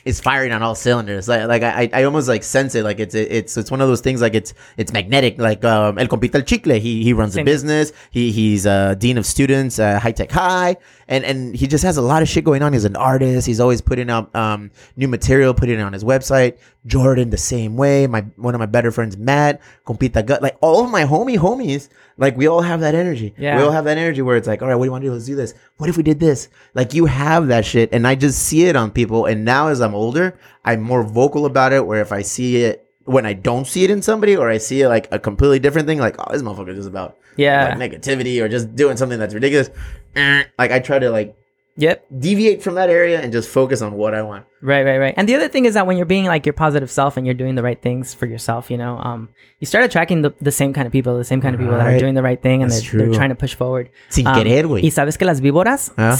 [0.04, 1.28] is firing on all cylinders.
[1.28, 2.84] Like like I, I almost like sense it.
[2.84, 4.20] Like it's it's it's one of those things.
[4.20, 5.38] Like it's it's magnetic.
[5.38, 6.78] Like um, El Compita El Chicle.
[6.78, 7.42] He he runs Same.
[7.42, 7.92] a business.
[8.10, 10.76] He he's a dean of students, uh, high tech high,
[11.08, 12.72] and and he just has a lot of shit going on.
[12.72, 13.46] He's an artist.
[13.46, 16.58] He's always putting out um new material, putting it on his website.
[16.86, 18.06] Jordan the same way.
[18.06, 20.42] My one of my better friends, Matt Compita Gut.
[20.42, 21.88] Like all of my homie homies.
[22.16, 23.34] Like we all have that energy.
[23.38, 23.56] Yeah.
[23.56, 25.08] We all have that energy where it's like, all right, what do you want to
[25.08, 25.12] do?
[25.12, 25.54] Let's do this.
[25.76, 26.48] What if we did this?
[26.74, 29.26] Like you have that shit, and I just see it on people.
[29.26, 31.86] And now as I'm older, I'm more vocal about it.
[31.86, 34.82] Where if I see it when I don't see it in somebody, or I see
[34.82, 37.74] it like a completely different thing, like oh, this motherfucker is about Yeah.
[37.78, 39.70] like negativity or just doing something that's ridiculous.
[40.16, 41.34] eh, Like I try to like
[41.80, 42.06] Yep.
[42.18, 44.44] deviate from that area and just focus on what I want.
[44.60, 45.14] Right, right, right.
[45.16, 47.38] And the other thing is that when you're being like your positive self and you're
[47.38, 49.28] doing the right things for yourself, you know, um,
[49.60, 51.86] you start attracting the, the same kind of people, the same kind of people that
[51.86, 53.90] are doing the right thing and they're, they're trying to push forward.
[54.08, 54.82] Sin Um, querer, güey.
[54.82, 56.16] Y sabes que las víboras, Huh?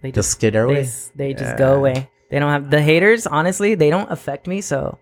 [0.00, 2.08] they just Just get our they, they just go away.
[2.32, 3.26] They don't have the haters.
[3.26, 4.62] Honestly, they don't affect me.
[4.62, 4.98] So,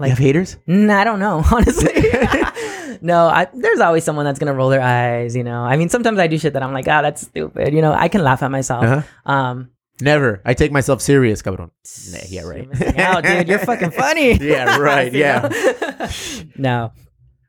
[0.00, 0.56] like, you have haters?
[0.66, 1.40] mm, I don't know.
[1.52, 1.94] Honestly,
[3.00, 3.28] no.
[3.28, 5.36] I, there's always someone that's gonna roll their eyes.
[5.36, 7.72] You know, I mean, sometimes I do shit that I'm like, ah, that's stupid.
[7.72, 8.82] You know, I can laugh at myself.
[8.84, 9.32] Uh-huh.
[9.32, 10.42] Um, Never.
[10.44, 11.70] I take myself serious, cabrón.
[12.12, 12.68] Nah, yeah, right.
[12.98, 13.46] out, dude.
[13.48, 14.34] You're fucking funny.
[14.34, 15.48] Yeah, right, yeah.
[16.56, 16.92] no.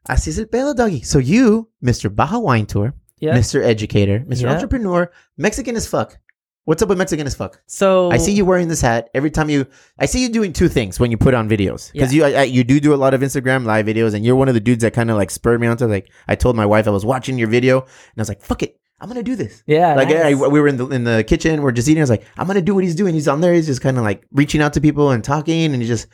[0.07, 1.01] Así es el pedo, doggy.
[1.03, 2.13] So you, Mr.
[2.13, 3.35] Baja Wine Tour, Yeah.
[3.35, 3.61] Mr.
[3.63, 4.43] Educator, Mr.
[4.43, 4.53] Yeah.
[4.53, 6.17] Entrepreneur, Mexican as fuck.
[6.65, 7.59] What's up with Mexican as fuck?
[7.65, 9.65] So I see you wearing this hat every time you.
[9.97, 12.43] I see you doing two things when you put on videos because you I, I-
[12.43, 14.83] you do do a lot of Instagram live videos, and you're one of the dudes
[14.83, 16.11] that kind of like spurred me onto like.
[16.27, 18.79] I told my wife I was watching your video, and I was like, "Fuck it,
[19.01, 20.25] I'm gonna do this." Yeah, like nice.
[20.25, 22.01] I, we were in the in the kitchen, we're just eating.
[22.01, 23.53] I was like, "I'm gonna do what he's doing." He's on there.
[23.53, 26.07] He's just kind of like reaching out to people and talking, and he's just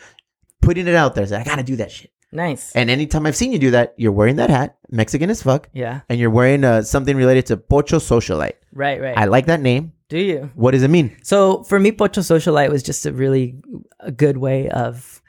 [0.62, 1.26] putting it out there.
[1.26, 2.12] So I gotta do that shit.
[2.32, 2.72] nice.
[2.76, 6.02] And anytime I've seen you do that, you're wearing that hat, Mexican as fuck, yeah.
[6.08, 8.54] and you're wearing uh, something related to Pocho Socialite.
[8.72, 9.02] Right.
[9.02, 9.18] Right.
[9.18, 9.92] I like that name.
[10.10, 10.52] Do you?
[10.56, 11.16] What does it mean?
[11.24, 13.56] So for me, Pocho Socialite was just a really
[14.00, 15.22] a good way of,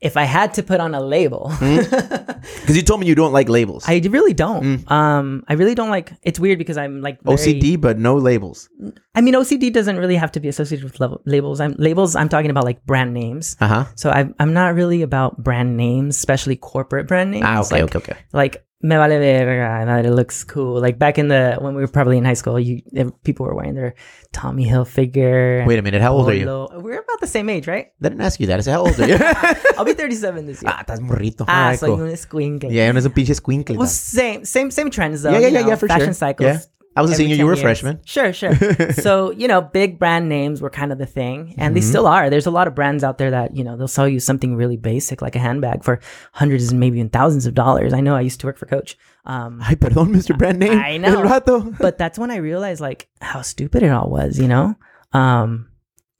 [0.00, 3.48] if I had to put on a label, Because you told me you don't like
[3.48, 3.84] labels.
[3.88, 4.90] I really don't.
[4.90, 6.12] Um, I really don't like.
[6.22, 8.68] It's weird because I'm like very- OCD, but no labels.
[9.14, 11.60] I mean, OCD doesn't really have to be associated with level, labels.
[11.60, 12.14] I'm labels.
[12.14, 13.56] I'm talking about like brand names.
[13.60, 13.84] Uh huh.
[13.96, 17.44] So I'm I'm not really about brand names, especially corporate brand names.
[17.46, 18.20] Ah, okay, like, okay, okay.
[18.32, 20.80] Like me vale verga, that it looks cool.
[20.80, 22.82] Like back in the when we were probably in high school, you
[23.24, 23.94] people were wearing their
[24.32, 25.66] Tommy Hilfiger.
[25.66, 26.46] Wait a minute, how old are you?
[26.74, 27.86] We're about the same age, right?
[27.86, 28.58] I didn't ask you that.
[28.58, 29.18] I said, how old are you?
[29.78, 30.72] I'll be 37 this year.
[30.72, 31.44] ah, estás morrito.
[31.48, 32.70] Ah, soy un escuincle.
[32.70, 33.76] Yeah, no es un pinche squinkle.
[33.76, 35.32] Well, same, same, same trends though.
[35.32, 36.14] Yeah, yeah, yeah, know, yeah, for fashion sure.
[36.14, 36.46] cycles.
[36.46, 36.60] Yeah.
[36.96, 38.00] I was a senior, you were a freshman.
[38.04, 38.54] Sure, sure.
[38.92, 41.74] so you know, big brand names were kind of the thing, and Mm-hmm.
[41.74, 42.30] they still are.
[42.30, 44.76] There's a lot of brands out there that you know they'll sell you something really
[44.76, 46.00] basic, like a handbag, for
[46.32, 47.92] hundreds and maybe even thousands of dollars.
[47.92, 48.16] I know.
[48.16, 48.96] I used to work for Coach.
[49.26, 50.36] Um, Ay, perdón, Mr.
[50.36, 50.78] Brand Name.
[50.78, 51.74] I know.
[51.78, 54.74] But that's when I realized like how stupid it all was, you know?
[55.12, 55.68] Um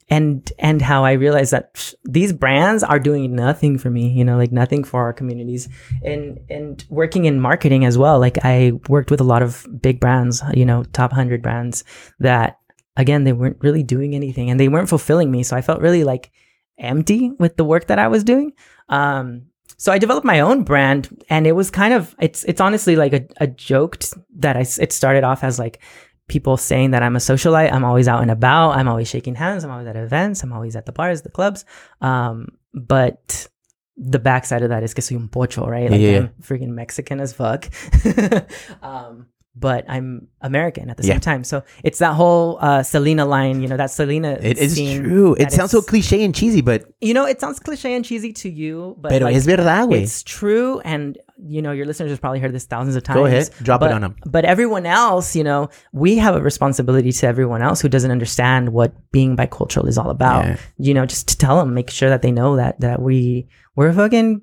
[0.08, 4.24] and and how I realized that psh, these brands are doing nothing for me, you
[4.24, 5.68] know, like nothing for our communities.
[6.02, 9.98] And and working in marketing as well, like I worked with a lot of big
[9.98, 11.84] brands, you know, top 100 brands
[12.20, 12.58] that
[12.96, 16.04] again, they weren't really doing anything and they weren't fulfilling me, so I felt really
[16.04, 16.30] like
[16.78, 18.52] empty with the work that I was doing.
[18.88, 19.46] Um
[19.78, 23.12] so I developed my own brand and it was kind of it's it's honestly like
[23.12, 23.98] a, a joke
[24.36, 25.82] that I it started off as like
[26.28, 27.72] people saying that I'm a socialite.
[27.72, 28.72] I'm always out and about.
[28.72, 29.64] I'm always shaking hands.
[29.64, 30.42] I'm always at events.
[30.42, 31.64] I'm always at the bars, the clubs.
[32.00, 33.48] Um, but
[33.96, 35.90] the backside of that is que soy un pocho, right?
[35.90, 36.18] Like Yeah.
[36.18, 37.68] I'm freaking Mexican as fuck.
[38.82, 39.26] um,
[39.58, 41.14] but I'm American at the Yeah.
[41.14, 41.44] same time.
[41.44, 44.32] So it's that whole uh, Selena line, you know, that Selena.
[44.42, 45.34] It is true.
[45.38, 48.50] It sounds so cliche and cheesy, but You know, it sounds cliche and cheesy to
[48.50, 50.02] you, but pero like, es verdad, güey.
[50.02, 53.26] it's true and you know your listeners have probably heard this thousands of times Go
[53.26, 54.16] ahead, drop it but, on 'em.
[54.24, 58.70] but everyone else you know we have a responsibility to everyone else who doesn't understand
[58.70, 60.56] what being bicultural is all about Yeah.
[60.78, 63.92] you know just to tell them make sure that they know that that we we're
[63.92, 64.42] fucking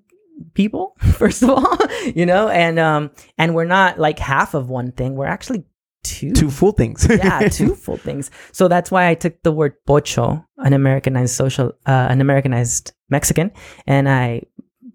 [0.53, 1.77] people first of all
[2.15, 5.63] you know and um and we're not like half of one thing we're actually
[6.03, 7.07] two Two full things.
[7.09, 8.29] yeah, two full things.
[8.51, 13.51] So that's why I took the word pocho, an Americanized social, uh, an Americanized Mexican,
[13.87, 14.41] and I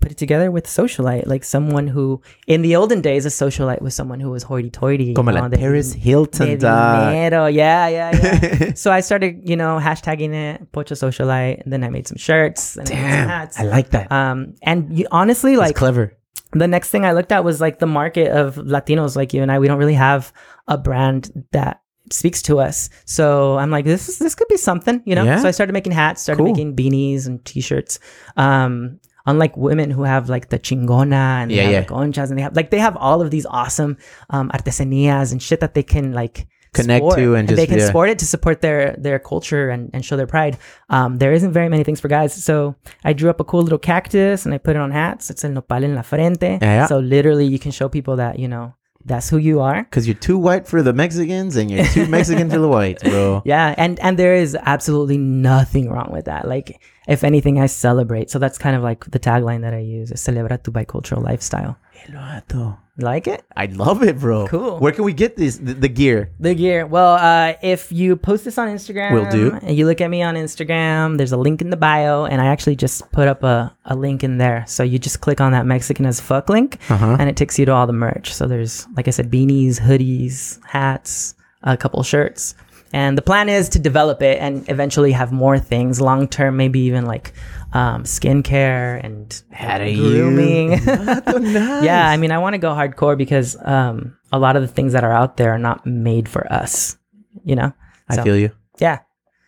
[0.00, 3.94] put it together with socialite, like someone who, in the olden days, a socialite was
[3.94, 5.14] someone who was hoity-toity.
[5.14, 6.58] Como la Paris Hilton.
[6.58, 7.46] dinero.
[7.46, 8.72] Yeah, yeah, yeah.
[8.74, 12.76] so I started, you know, hashtagging it pocho socialite, and then I made some shirts
[12.76, 13.58] and Damn, hats.
[13.58, 14.10] I like that.
[14.12, 16.12] um, and you, honestly, It's like clever.
[16.52, 19.50] the next thing I looked at was like the market of Latinos like you and
[19.52, 19.58] I.
[19.58, 20.32] We don't really have
[20.66, 21.80] a brand that
[22.10, 22.88] speaks to us.
[23.04, 25.24] So I'm like, this is this could be something, you know.
[25.24, 25.40] Yeah.
[25.42, 26.52] So I started making hats, started Cool.
[26.52, 27.98] making beanies and t-shirts.
[28.36, 28.98] Um,
[29.30, 31.78] unlike women who have like the chingona and they Yeah, have yeah.
[31.84, 33.92] like conchas and they have like they have all of these awesome
[34.34, 36.36] um artesanias and shit that they can like
[36.78, 37.88] Connect sport, to and they just- can yeah.
[37.92, 40.54] sport it to support their their culture and, and show their pride.
[40.96, 42.74] Um, there isn't very many things for guys, so
[43.08, 45.30] I drew up a cool little cactus and I put it on hats.
[45.32, 46.50] It's el nopal en la frente.
[46.60, 46.86] Yeah, yeah.
[46.86, 48.74] So literally, you can show people that you know
[49.10, 49.80] that's who you are.
[49.88, 53.40] Because you're too white for the Mexicans and you're too Mexican for the whites, bro.
[53.52, 56.46] Yeah, and and there is absolutely nothing wrong with that.
[56.46, 56.68] Like,
[57.08, 58.30] if anything, I celebrate.
[58.30, 61.76] So that's kind of like the tagline that I use: is "Celebra tu bicultural lifestyle."
[62.06, 62.76] El vato.
[63.00, 63.44] Like it?
[63.56, 64.48] I love it, bro.
[64.48, 64.78] Cool.
[64.82, 66.30] Where can we get this the, the gear?
[66.40, 66.84] The gear.
[66.84, 69.52] Well, uh, if you post this on Instagram, Will do.
[69.62, 72.46] And you look at me on Instagram, there's a link in the bio, and I
[72.46, 74.64] actually just put up a, a link in there.
[74.66, 77.16] So you just click on that Mexican as fuck link, Uh-huh.
[77.20, 78.34] and it takes you to all the merch.
[78.34, 82.54] So there's, like I said, beanies, hoodies, hats, a couple shirts.
[82.92, 86.80] And the plan is to develop it and eventually have more things long term, maybe
[86.80, 87.32] even like
[87.72, 90.72] um, skincare and Had a grooming.
[90.78, 91.84] Vato, nice.
[91.84, 94.94] yeah, I mean, I want to go hardcore because um, a lot of the things
[94.94, 96.96] that are out there are not made for us.
[97.44, 97.72] You know,
[98.08, 98.50] I feel you.
[98.78, 99.00] yeah.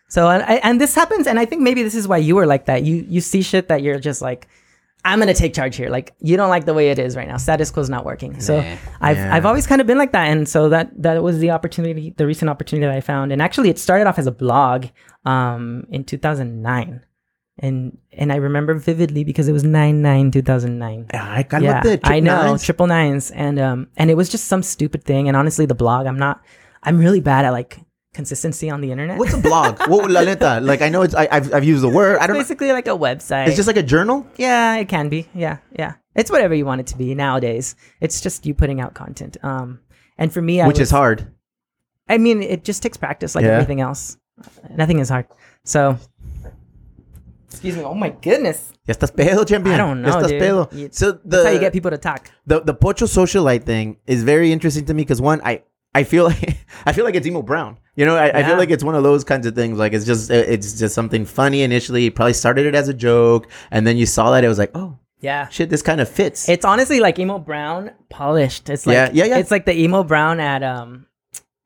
[0.07, 2.65] So and and this happens, and I think maybe this is why you were like
[2.65, 2.83] that.
[2.83, 4.47] You you see shit that you're just like,
[5.03, 5.89] I'm gonna take charge here.
[5.89, 7.37] Like you don't like the way it is right now.
[7.37, 8.39] Status quo is not working.
[8.39, 9.35] So Nah, I've yeah.
[9.35, 12.25] I've always kind of been like that, and so that that was the opportunity, the
[12.27, 13.31] recent opportunity that I found.
[13.31, 14.85] And actually, it started off as a blog
[15.25, 17.01] um, in 2009.
[17.59, 21.99] And and I remember vividly because it was 9 9 2009 Ay, cálmate, yeah, trip
[22.05, 22.63] I know nines.
[22.63, 25.27] triple nines, and um, and it was just some stupid thing.
[25.27, 26.41] And honestly, the blog, I'm not,
[26.83, 27.79] I'm really bad at like
[28.13, 29.17] consistency on the internet.
[29.17, 29.79] What's a blog?
[29.87, 30.59] what la neta?
[30.61, 32.17] Like I know it's I, I've I've used the word.
[32.19, 32.35] I don't.
[32.35, 32.41] know.
[32.41, 33.47] basically like a website.
[33.47, 34.25] It's just like a journal.
[34.37, 35.27] yeah, it can be.
[35.33, 35.93] Yeah, yeah.
[36.15, 37.75] It's whatever you want it to be nowadays.
[38.01, 39.37] It's just you putting out content.
[39.43, 39.79] Um,
[40.17, 41.25] and for me, I which is hard.
[42.09, 43.51] I mean, it just takes practice, like Yeah.
[43.51, 44.17] everything else.
[44.75, 45.27] Nothing is hard.
[45.63, 45.97] So,
[47.49, 47.83] excuse me.
[47.83, 49.75] Oh my goodness, Ya estás pedo, champion.
[49.75, 50.41] I don't Ya know, estás dude.
[50.41, 50.73] pedo.
[50.73, 52.29] You- So the that's how you get people to talk.
[52.45, 56.23] the the Pocho socialite thing is very interesting to me because one, I I feel
[56.31, 57.77] like I feel like it's emo brown.
[57.95, 59.77] You know, I, I feel like it's one of those kinds of things.
[59.77, 62.03] Like it's just it's just something funny initially.
[62.05, 64.71] You probably started it as a joke, and then you saw that it was like,
[64.75, 65.47] oh Yeah.
[65.49, 66.47] shit, this kind of fits.
[66.47, 68.69] It's honestly like emo brown polished.
[68.69, 69.37] It's like Yeah, yeah, yeah.
[69.39, 71.05] It's like the emo brown at um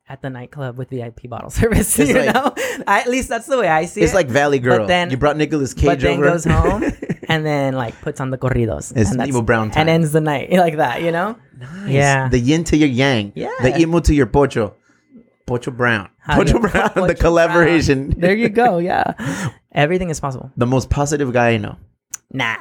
[0.08, 1.98] at the nightclub with VIP bottle service.
[1.98, 2.54] It's you like- know,
[2.86, 4.14] I, at least that's the way I see It's it.
[4.14, 4.86] like Valley Girl.
[4.86, 6.30] then- you brought Nicolas Cage but then over.
[6.30, 6.84] goes home
[7.28, 8.92] and then like puts on the corridos.
[8.96, 9.80] It's and emo brown time.
[9.82, 11.02] and ends the night like that.
[11.02, 11.36] You know.
[11.58, 11.90] Nice.
[11.90, 12.28] Yeah.
[12.28, 13.32] The yin to your yang.
[13.34, 13.50] Yeah.
[13.62, 14.74] The emo to your Pocho.
[15.46, 16.08] Pocho Brown.
[16.18, 16.90] How Pocho Brown.
[16.90, 18.08] Pocho the collaboration.
[18.10, 18.20] Brown.
[18.20, 18.78] There you go.
[18.78, 19.14] Yeah.
[19.72, 20.50] Everything is possible.
[20.56, 21.76] the most positive guy I know.
[22.32, 22.56] Nah.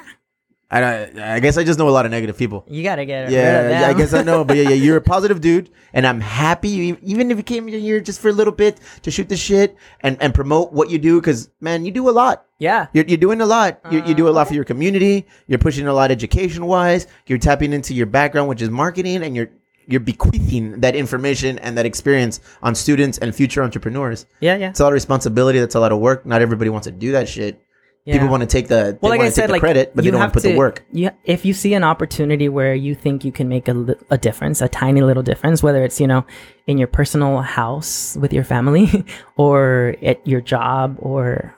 [0.72, 2.66] I, don't- I guess I just know a lot of negative people.
[2.68, 5.40] You gotta get Yeah, yeah, I guess I know, but yeah, yeah, you're a positive
[5.40, 6.70] dude, and I'm happy.
[6.70, 9.76] You, even if you came here just for a little bit to shoot the shit
[10.02, 12.46] and, and promote what you do, because man, you do a lot.
[12.58, 12.88] yeah.
[12.94, 13.80] You're, you're doing a lot.
[13.92, 14.38] You, you do a Uh-huh.
[14.38, 15.28] lot for your community.
[15.48, 17.06] You're pushing a lot education wise.
[17.28, 19.50] You're tapping into your background, which is marketing, and you're
[19.88, 24.26] you're bequeathing that information and that experience on students and future entrepreneurs.
[24.40, 24.58] Yeah.
[24.58, 24.70] Yeah.
[24.72, 25.60] It's a lot of responsibility.
[25.60, 26.26] That's a lot of work.
[26.26, 27.62] Not everybody wants to do that shit.
[28.08, 29.60] People want to take the well, they like want I to take said, the like
[29.62, 30.86] credit, but they don't want to put the work.
[30.92, 34.62] You, if you see an opportunity where you think you can make a, a difference,
[34.62, 36.24] a tiny little difference, whether it's you know
[36.68, 39.06] in your personal house with your family,
[39.38, 41.56] or at your job, or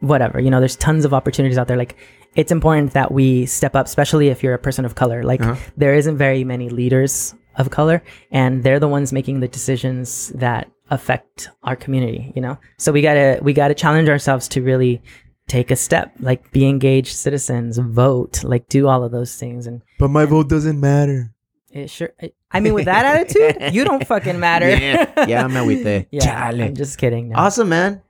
[0.00, 1.76] whatever, you know, there's tons of opportunities out there.
[1.76, 1.96] Like
[2.34, 5.22] it's important that we step up, especially if you're a person of color.
[5.22, 5.56] Like Uh-huh.
[5.76, 10.70] there isn't very many leaders of color, and they're the ones making the decisions that
[10.90, 12.32] affect our community.
[12.34, 15.02] You know, so we gotta we gotta challenge ourselves to really
[15.48, 19.82] take a step, like be engaged citizens, vote, like do all of those things, and
[19.98, 21.32] But my vote doesn't matter.
[21.72, 22.10] it sure.
[22.52, 24.68] I mean, with that attitude, you don't fucking matter.
[24.70, 26.08] Yeah, yeah, I'm with it.
[26.12, 26.48] yeah.
[26.48, 27.30] I'm just kidding.
[27.30, 27.36] No.
[27.36, 28.00] Awesome, man.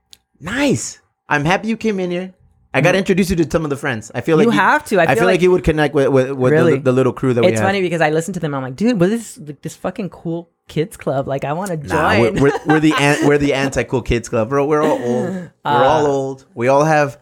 [0.40, 1.00] Nice.
[1.28, 2.34] I'm happy you came in here.
[2.74, 4.12] I got to introduce you to some of the friends.
[4.14, 4.52] I feel like Mm.
[4.52, 5.00] You have to.
[5.00, 6.74] I I feel, feel like, like- you would connect with with, with Really?
[6.76, 8.54] the, the little crew that we It's funny because I listen to them.
[8.54, 11.26] I'm like, dude, what is this, like, this fucking cool kids club?
[11.26, 11.88] Like, I want to join.
[11.88, 14.50] Nah, we're, we're, we're the an, we're the anti cool kids club.
[14.50, 15.28] We're, we're all old.
[15.64, 16.08] We're all Uh.
[16.08, 16.44] old.
[16.54, 17.18] We all have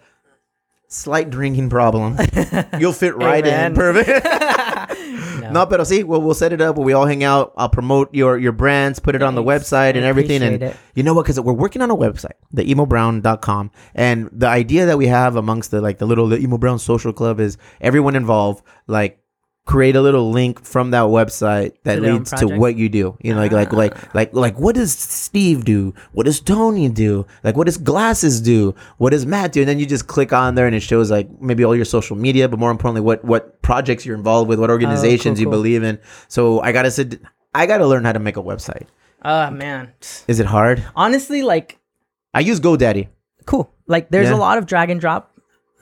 [0.89, 2.17] slight drinking problem.
[2.79, 3.75] You'll fit right in.
[3.75, 4.27] Perfect.
[5.37, 5.51] No.
[5.51, 6.77] no, but see, we'll, we'll set it up.
[6.79, 7.53] We all hang out.
[7.57, 9.69] I'll promote your your brands, put it on the Thanks.
[9.69, 10.43] website and everything.
[10.43, 10.77] And it.
[10.95, 11.23] you know what?
[11.25, 13.71] Because we're working on a website, the emobrown.com.
[13.95, 17.13] And the idea that we have amongst the like the little the emo brown social
[17.13, 19.21] club is everyone involved, like
[19.67, 23.19] create a little link from that website that To leads to what you do.
[23.21, 25.93] You know, like like like like like what does Steve do?
[26.13, 27.27] What does Tony do?
[27.43, 28.75] Like what does Glasses do?
[28.99, 29.61] What does Matt do?
[29.63, 32.17] And then you just click on there and it shows like maybe all your social
[32.17, 35.53] media, but more importantly, what what projects you're involved with, what organizations you cool.
[35.59, 35.99] believe in.
[36.29, 37.21] So I gotta sit.
[37.53, 38.87] I gotta learn how to make a website.
[39.25, 39.93] Oh man.
[40.29, 40.85] Is it hard?
[40.95, 41.79] Honestly, like,
[42.33, 43.09] I use GoDaddy.
[43.47, 43.73] cool.
[43.89, 44.37] Like, there's Yeah.
[44.37, 45.33] a lot of drag and drop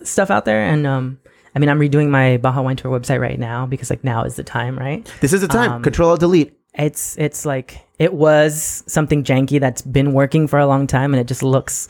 [0.02, 1.18] stuff out there, and um,
[1.54, 4.36] I mean, I'm redoing my Baja Wine Tour website right now because like now is
[4.36, 5.08] the time, right?
[5.20, 5.72] This is the time.
[5.72, 6.56] Um, Control Alt Delete.
[6.74, 11.20] It's it's like it was something janky that's been working for a long time, and
[11.20, 11.88] it just looks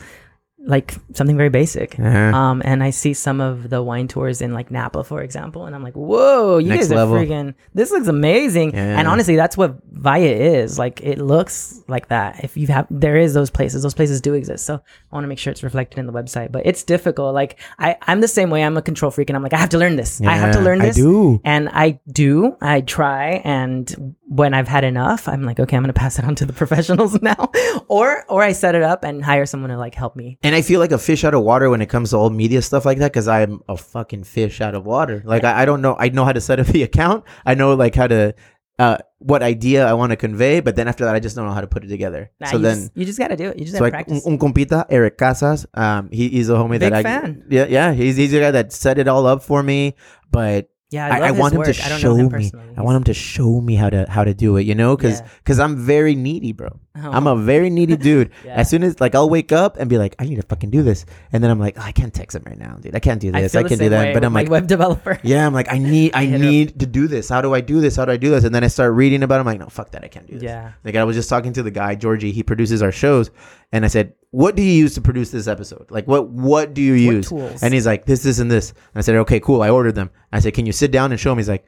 [0.67, 1.99] like something very basic.
[1.99, 2.07] Uh-huh.
[2.35, 5.75] Um, and I see some of the wine tours in like Napa, for example, and
[5.75, 7.15] I'm like, whoa, you Next guys level.
[7.15, 7.53] are freaking.
[7.75, 8.73] This looks amazing.
[8.73, 8.97] Yeah.
[8.97, 10.79] And honestly, that's what Via is.
[10.79, 12.43] Like, it looks like that.
[12.43, 13.83] If you have, there is those places.
[13.83, 14.65] Those places do exist.
[14.65, 16.51] So I want to make sure it's reflected in the website.
[16.51, 17.35] But it's difficult.
[17.35, 18.63] Like, I I'm the same way.
[18.63, 20.19] I'm a control freak, and I'm like, I have to learn this.
[20.21, 21.41] I have to Yeah, learn I do.
[21.45, 22.57] And I do.
[22.61, 23.41] I try.
[23.45, 26.53] And when I've had enough, I'm like, okay, I'm gonna pass it on to the
[26.61, 27.51] professionals now,
[27.87, 30.39] or or I set it up and hire someone to like help me.
[30.43, 32.61] And I feel like a fish out of water when it comes to old media
[32.61, 35.21] stuff like that because I'm a fucking fish out of water.
[35.25, 35.95] Like I, I don't know.
[35.99, 37.23] I know how to set up the account.
[37.45, 38.33] I know like how to
[38.77, 41.53] uh what idea I want to convey, but then after that, I just don't know
[41.53, 42.29] how to put it together.
[42.39, 42.75] Nah, so you then.
[42.75, 43.57] just, you just gotta do it.
[43.57, 44.25] You just So gotta like practice.
[44.25, 47.45] un, un compita, Eric Casas, um, he, he's a homie Big that I fan.
[47.49, 49.95] yeah yeah he's he's the guy that set it all up for me.
[50.31, 51.67] But yeah, I, I, I, want him work.
[51.67, 52.51] to show him me.
[52.77, 54.63] I want him to show me how to how to do it.
[54.63, 55.63] You know, because Yeah.
[55.63, 56.79] I'm very needy, bro.
[56.95, 57.11] Oh.
[57.11, 58.29] I'm a very needy dude.
[58.45, 58.53] Yeah.
[58.53, 60.83] As soon as like I'll wake up and be like, I need to fucking do
[60.83, 62.95] this, and then I'm like, oh, I can't text him right now, dude.
[62.95, 63.51] I can't do this.
[63.51, 64.13] feel I, can't do that.
[64.13, 65.19] But I'm like, web developer.
[65.23, 66.51] yeah, I'm like, I need I hit it up.
[66.51, 67.29] need to do this.
[67.29, 67.95] How do I do this?
[67.95, 68.43] How do I do this?
[68.43, 69.37] And then I start reading about.
[69.37, 69.39] it.
[69.39, 70.03] I'm like, no, fuck that.
[70.03, 70.43] I can't do this.
[70.43, 70.73] Yeah.
[70.83, 72.31] Like I was just talking to the guy Georgie.
[72.31, 73.31] He produces our shows,
[73.71, 75.85] and I said, "What do you use to produce this episode?
[75.89, 77.63] Like what what do you use?" tools?
[77.63, 80.09] And he's like, "This, this, and this." And I said, "Okay, cool." I ordered them.
[80.31, 81.65] I said, "Can you sit down and show me?" He's like,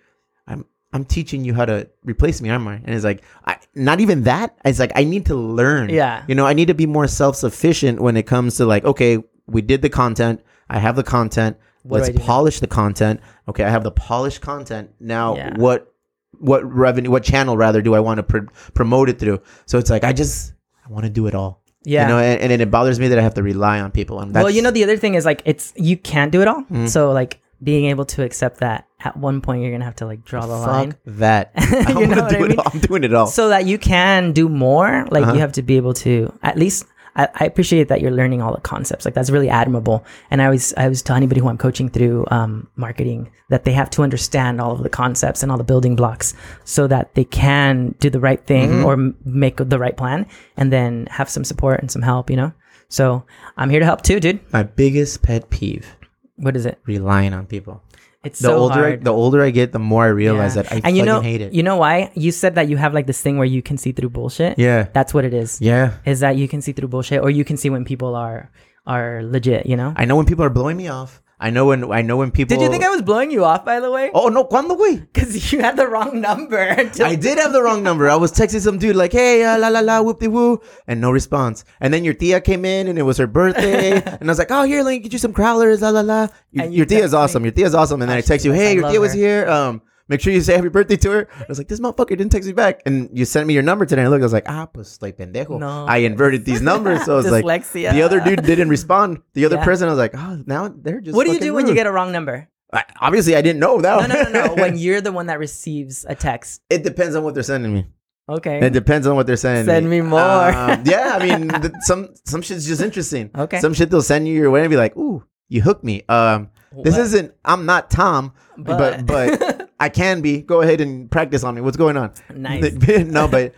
[0.48, 2.76] "I'm." I'm teaching you how to replace me, aren't I?
[2.76, 4.58] And he's like, I, not even that.
[4.64, 5.90] It's like I need to learn.
[5.90, 6.24] Yeah.
[6.30, 9.22] You know, I need to be more self sufficient when it comes to like, okay,
[9.48, 10.42] we did the content.
[10.70, 11.58] I have the content.
[11.84, 12.26] What Let's I do now?
[12.26, 13.20] polish the content.
[13.50, 14.92] Okay, I have the polished content.
[15.02, 15.58] Now, Yeah.
[15.58, 15.94] what
[16.40, 19.42] what revenue, what channel rather do I want to pr- promote it through?
[19.66, 20.54] So it's like I just
[20.86, 21.64] I want to do it all.
[21.84, 22.02] Yeah.
[22.04, 24.20] You know, and, and it bothers me that I have to rely on people.
[24.20, 26.64] And well, you know, the other thing is like it's you can't do it all.
[26.64, 26.90] Mhm.
[26.90, 30.24] So like being able to accept that at one point you're gonna have to like
[30.26, 30.96] draw the line.
[31.06, 31.52] that.
[31.58, 32.60] I You know to I do it mean?
[32.60, 32.72] all.
[32.74, 33.28] I'm doing it all.
[33.28, 35.34] so that you can do more like Uh-huh.
[35.34, 36.86] you have to be able to at least
[37.18, 39.04] I, I appreciate that you're learning all the concepts.
[39.06, 40.06] Like that's really admirable.
[40.32, 43.72] And i always i always tell anybody who i'm coaching through um, marketing that they
[43.74, 46.34] have to understand all of the concepts and all the building blocks
[46.66, 48.86] so that they can do the right thing Mm-hmm.
[48.86, 50.26] or m- make the right plan
[50.58, 52.52] and then have some support and some help you know?
[52.90, 53.24] So
[53.58, 54.40] i'm here to help too dude.
[54.54, 55.96] My biggest pet peeve:
[56.36, 56.78] what is it?
[56.86, 57.82] relying on people.
[58.28, 60.62] It's The so older I, the older I get, the more I realize Yeah.
[60.64, 61.54] that I and you fucking know hate it.
[61.58, 63.92] you know why you said that you have like this thing where you can see
[63.96, 65.98] through bullshit yeah, that's what it is yeah.
[66.06, 68.52] is that you can see through bullshit or you can see when people are
[68.88, 69.92] are legit, you know?
[70.00, 71.22] I know when people are blowing me off.
[71.40, 72.58] I know when I know when people.
[72.58, 74.10] Did you think I was blowing you off by the way?
[74.12, 75.02] Oh no, cuando güey?
[75.14, 76.58] Because you had the wrong number.
[77.04, 78.10] I did have the wrong number.
[78.10, 81.00] I was texting some dude like, "Hey, uh, la la la, whoop de woo," and
[81.00, 81.64] no response.
[81.80, 84.50] And then your tia came in, and it was her birthday, and I was like,
[84.50, 87.04] "Oh, here, let me get you some crowlers, la la la." Your, you your tia
[87.04, 87.44] is awesome.
[87.46, 88.02] Your tia is awesome.
[88.02, 88.70] And then I text you, "Hey.
[88.70, 89.48] I your tia was here.
[89.48, 92.30] Um, make sure you say happy birthday to her." I was like, "This motherfucker didn't
[92.30, 94.02] text me back," and you sent me your number today.
[94.02, 95.86] And I looked, I was like, "Ah, pues estoy pendejo." No.
[95.88, 97.92] I inverted these numbers, so I was like, Dyslexia.
[97.94, 99.22] the other dude didn't respond.
[99.34, 99.66] The other Yeah.
[99.66, 101.88] person, I was like, "Oh, now they're just." What do you do when you get
[101.88, 102.48] a wrong number?
[102.74, 104.10] I, obviously, I didn't know that.
[104.10, 104.62] No, no, no, no.
[104.62, 106.62] when you're the one that receives a text.
[106.70, 107.86] it depends on what they're sending me.
[108.30, 108.60] Okay.
[108.60, 109.64] It depends on what they're sending.
[109.64, 110.20] Send me more.
[110.20, 113.30] Um, yeah, I mean, th- some some shit's just interesting.
[113.34, 113.60] Okay.
[113.62, 116.50] Some shit they'll send you your way and be like, "Ooh, you hooked me." Um,
[116.84, 117.34] this isn't.
[117.46, 120.42] I'm not Tom, but but, I can be.
[120.42, 121.62] Go ahead and practice on me.
[121.62, 122.12] What's going on?
[122.34, 122.74] Nice.
[123.06, 123.54] no, but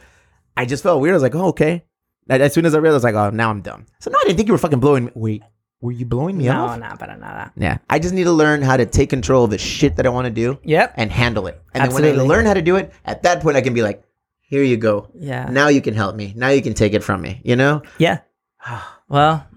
[0.57, 1.13] I just felt weird.
[1.13, 1.85] I was like, "Oh, okay."
[2.29, 4.23] As soon as I realized, I was like, "Oh, now I'm dumb." So no, I
[4.23, 5.11] didn't think you were fucking blowing me.
[5.15, 5.43] Wait,
[5.81, 6.57] were you blowing me up?
[6.57, 6.79] no, off?
[6.79, 7.51] nah, para nada.
[7.55, 10.09] Yeah, I just need to learn how to take control of the shit that I
[10.09, 10.93] want to do Yep.
[10.97, 11.61] and handle it.
[11.73, 12.25] And then when Absolutely.
[12.25, 14.03] I learn how to do it, at that point, I can be like,
[14.41, 15.49] "Here you go." Yeah.
[15.49, 16.33] now you can help me.
[16.35, 17.41] Now you can take it from me.
[17.43, 17.81] You know?
[17.97, 18.19] Yeah.
[19.09, 19.47] Well,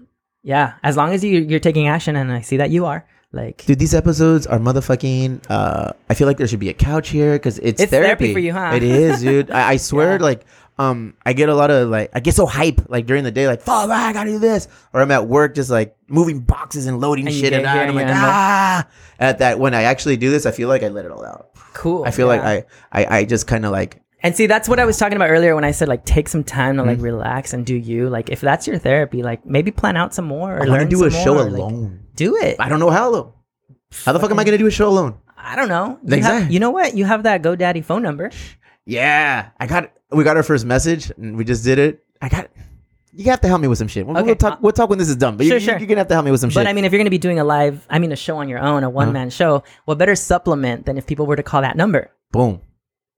[0.41, 0.73] yeah.
[0.81, 3.79] As long as you you're taking action, and I see that you are, like, Dude,
[3.79, 5.45] these episodes are motherfucking.
[5.49, 8.39] Uh, I feel like there should be a couch here because it's, It's therapy for
[8.39, 8.71] you, huh?
[8.75, 9.51] It is, dude.
[9.51, 10.23] I, I swear, Yeah.
[10.23, 10.45] like,
[10.79, 13.47] um, I get a lot of like, I get so hype like during the day,
[13.47, 16.99] like, fuck, I gotta do this, or I'm at work just like moving boxes and
[16.99, 18.87] loading And shit, and, here and I'm like, you're in the- ah.
[19.19, 21.49] At that, when I actually do this, I feel like I let it all out.
[21.73, 22.03] cool.
[22.05, 22.41] I feel like.
[22.41, 25.29] I, I, I just kind of like, And see, that's what I was talking about
[25.29, 27.05] earlier when I said like take some time to like Mm-hmm.
[27.05, 28.09] relax and do you.
[28.09, 31.03] Like if that's your therapy, like maybe plan out some more or I learn do
[31.03, 32.05] a show more, like, alone.
[32.15, 32.55] do it.
[32.59, 33.33] I don't know how though.
[34.05, 35.15] How the fuck am I gonna do a show alone?
[35.37, 35.99] I don't know.
[36.05, 36.53] You, have, Exactly.
[36.53, 36.95] you know what?
[36.95, 38.31] You have that GoDaddy phone number.
[38.85, 39.91] Yeah, I got.
[40.11, 42.03] We got our first message, and we just did it.
[42.21, 42.49] I got.
[43.15, 44.05] You have to help me with some shit.
[44.07, 44.53] We'll, Okay, we'll talk.
[44.53, 45.37] uh, We'll talk when this is done.
[45.37, 45.77] But sure, you, sure.
[45.77, 46.55] you're gonna have to help me with some shit.
[46.55, 48.37] But I mean, if you're going to be doing a live, I mean, a show
[48.37, 48.95] on your own, a Uh-huh.
[48.95, 52.09] one man show, what better supplement than if people were to call that number?
[52.31, 52.61] boom,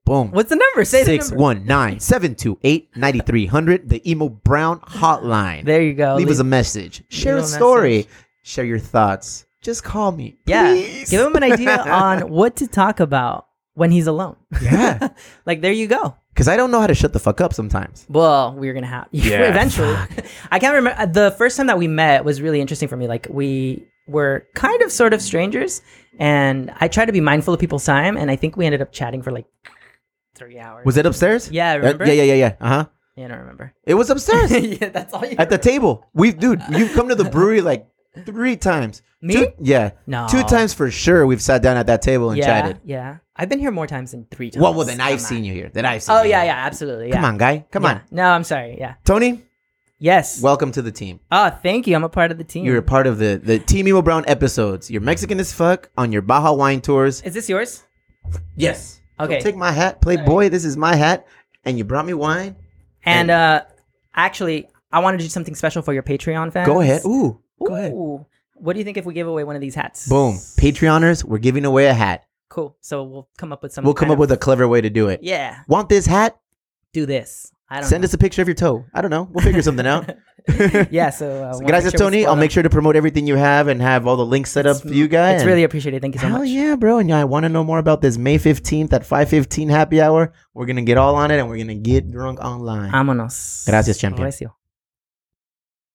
[0.06, 0.32] boom.
[0.32, 0.86] What's the number?
[0.86, 1.42] Say the Six number.
[1.42, 3.90] one nine seven two eight ninety three hundred.
[3.90, 5.66] The emo brown hotline.
[5.66, 6.16] There you go.
[6.16, 7.04] Leave us a message.
[7.10, 7.98] Share a a story.
[7.98, 8.12] message.
[8.44, 9.46] Share your thoughts.
[9.62, 10.38] Just call me.
[10.46, 10.68] yeah.
[10.74, 11.10] please.
[11.10, 14.36] Give him an idea on what to talk about when he's alone.
[14.62, 15.10] Yeah,
[15.46, 16.16] like there you go.
[16.34, 18.06] because I don't know how to shut the fuck up sometimes.
[18.08, 19.96] Well, we're gonna have Yeah, eventually.
[20.52, 23.08] I can't remember uh, the first time that we met was really interesting for me.
[23.08, 25.82] Like we were kind of sort of strangers,
[26.20, 28.92] and I tried to be mindful of people's time, and I think we ended up
[28.92, 29.46] chatting for like
[30.36, 30.86] three hours.
[30.86, 31.50] Was it upstairs?
[31.52, 32.06] Yeah, Uh, remember?
[32.06, 32.56] yeah, yeah, yeah, yeah.
[32.62, 32.86] Uh huh.
[33.16, 33.74] Yeah, I don't remember.
[33.86, 34.52] It was upstairs.
[34.82, 36.06] yeah, that's all you at the table.
[36.14, 37.88] We've dude, you've come to the brewery like
[38.26, 39.02] three times.
[39.22, 39.34] Me?
[39.34, 39.92] Two, yeah.
[40.06, 40.28] No.
[40.30, 42.80] Two times for sure we've sat down at that table and yeah, chatted.
[42.86, 43.18] yeah.
[43.36, 44.62] I've been here more times than three times.
[44.62, 45.70] Well, well then I've seen you here.
[45.74, 46.52] Then I've seen Oh yeah, here.
[46.52, 47.12] yeah, absolutely.
[47.12, 47.66] Come on, guy.
[47.72, 47.90] Come Yeah.
[47.90, 48.02] on.
[48.12, 48.78] No, I'm sorry.
[48.80, 48.96] Yeah.
[49.04, 49.44] Tony,
[49.98, 50.42] Yes.
[50.42, 51.20] welcome to the team.
[51.32, 51.96] oh, thank you.
[51.96, 52.66] I'm a part of the team.
[52.66, 54.92] You're a part of the the Team Emo Brown episodes.
[54.92, 57.22] You're Mexican as fuck on your Baja wine tours.
[57.24, 57.84] Is this yours?
[58.56, 59.00] Yes.
[59.20, 59.40] Okay.
[59.40, 60.50] take my hat, Playboy.
[60.50, 61.26] This is my hat,
[61.64, 62.56] and you brought me wine.
[63.06, 63.64] And uh,
[64.14, 66.68] actually, I want to do something special for your Patreon fans.
[66.68, 67.02] Go ahead.
[67.06, 67.40] Ooh.
[67.66, 67.94] Go ahead.
[67.94, 68.26] Ooh.
[68.56, 70.08] What do you think if we give away one of these hats?
[70.08, 70.36] Boom.
[70.36, 72.26] Patreoners, we're giving away a hat.
[72.50, 72.76] Cool.
[72.82, 73.84] So we'll come up with some.
[73.84, 75.22] We'll come up with a clever way to do it.
[75.24, 75.60] Yeah.
[75.68, 76.40] Want this hat?
[76.94, 77.52] Do this.
[77.70, 78.06] I don't Send know.
[78.06, 78.86] us a picture of your toe.
[78.94, 79.28] I don't know.
[79.32, 80.10] We'll figure something out.
[80.92, 81.10] yeah.
[81.10, 81.44] So.
[81.44, 82.26] Uh, we'll Gracias, Tony.
[82.26, 84.82] I'll make sure to promote everything you have and have all the links set up
[84.82, 85.42] for you guys.
[85.42, 86.02] It's really appreciated.
[86.02, 86.50] Thank you so Hell much.
[86.50, 87.00] yeah, bro.
[87.00, 90.34] And yeah, I want to know more about this May 15th at 5.15 happy hour.
[90.54, 92.92] We're going to get all on it and we're going to get drunk online.
[92.92, 93.66] Vámonos.
[93.66, 94.28] Gracias, champion.
[94.28, 94.54] Recio.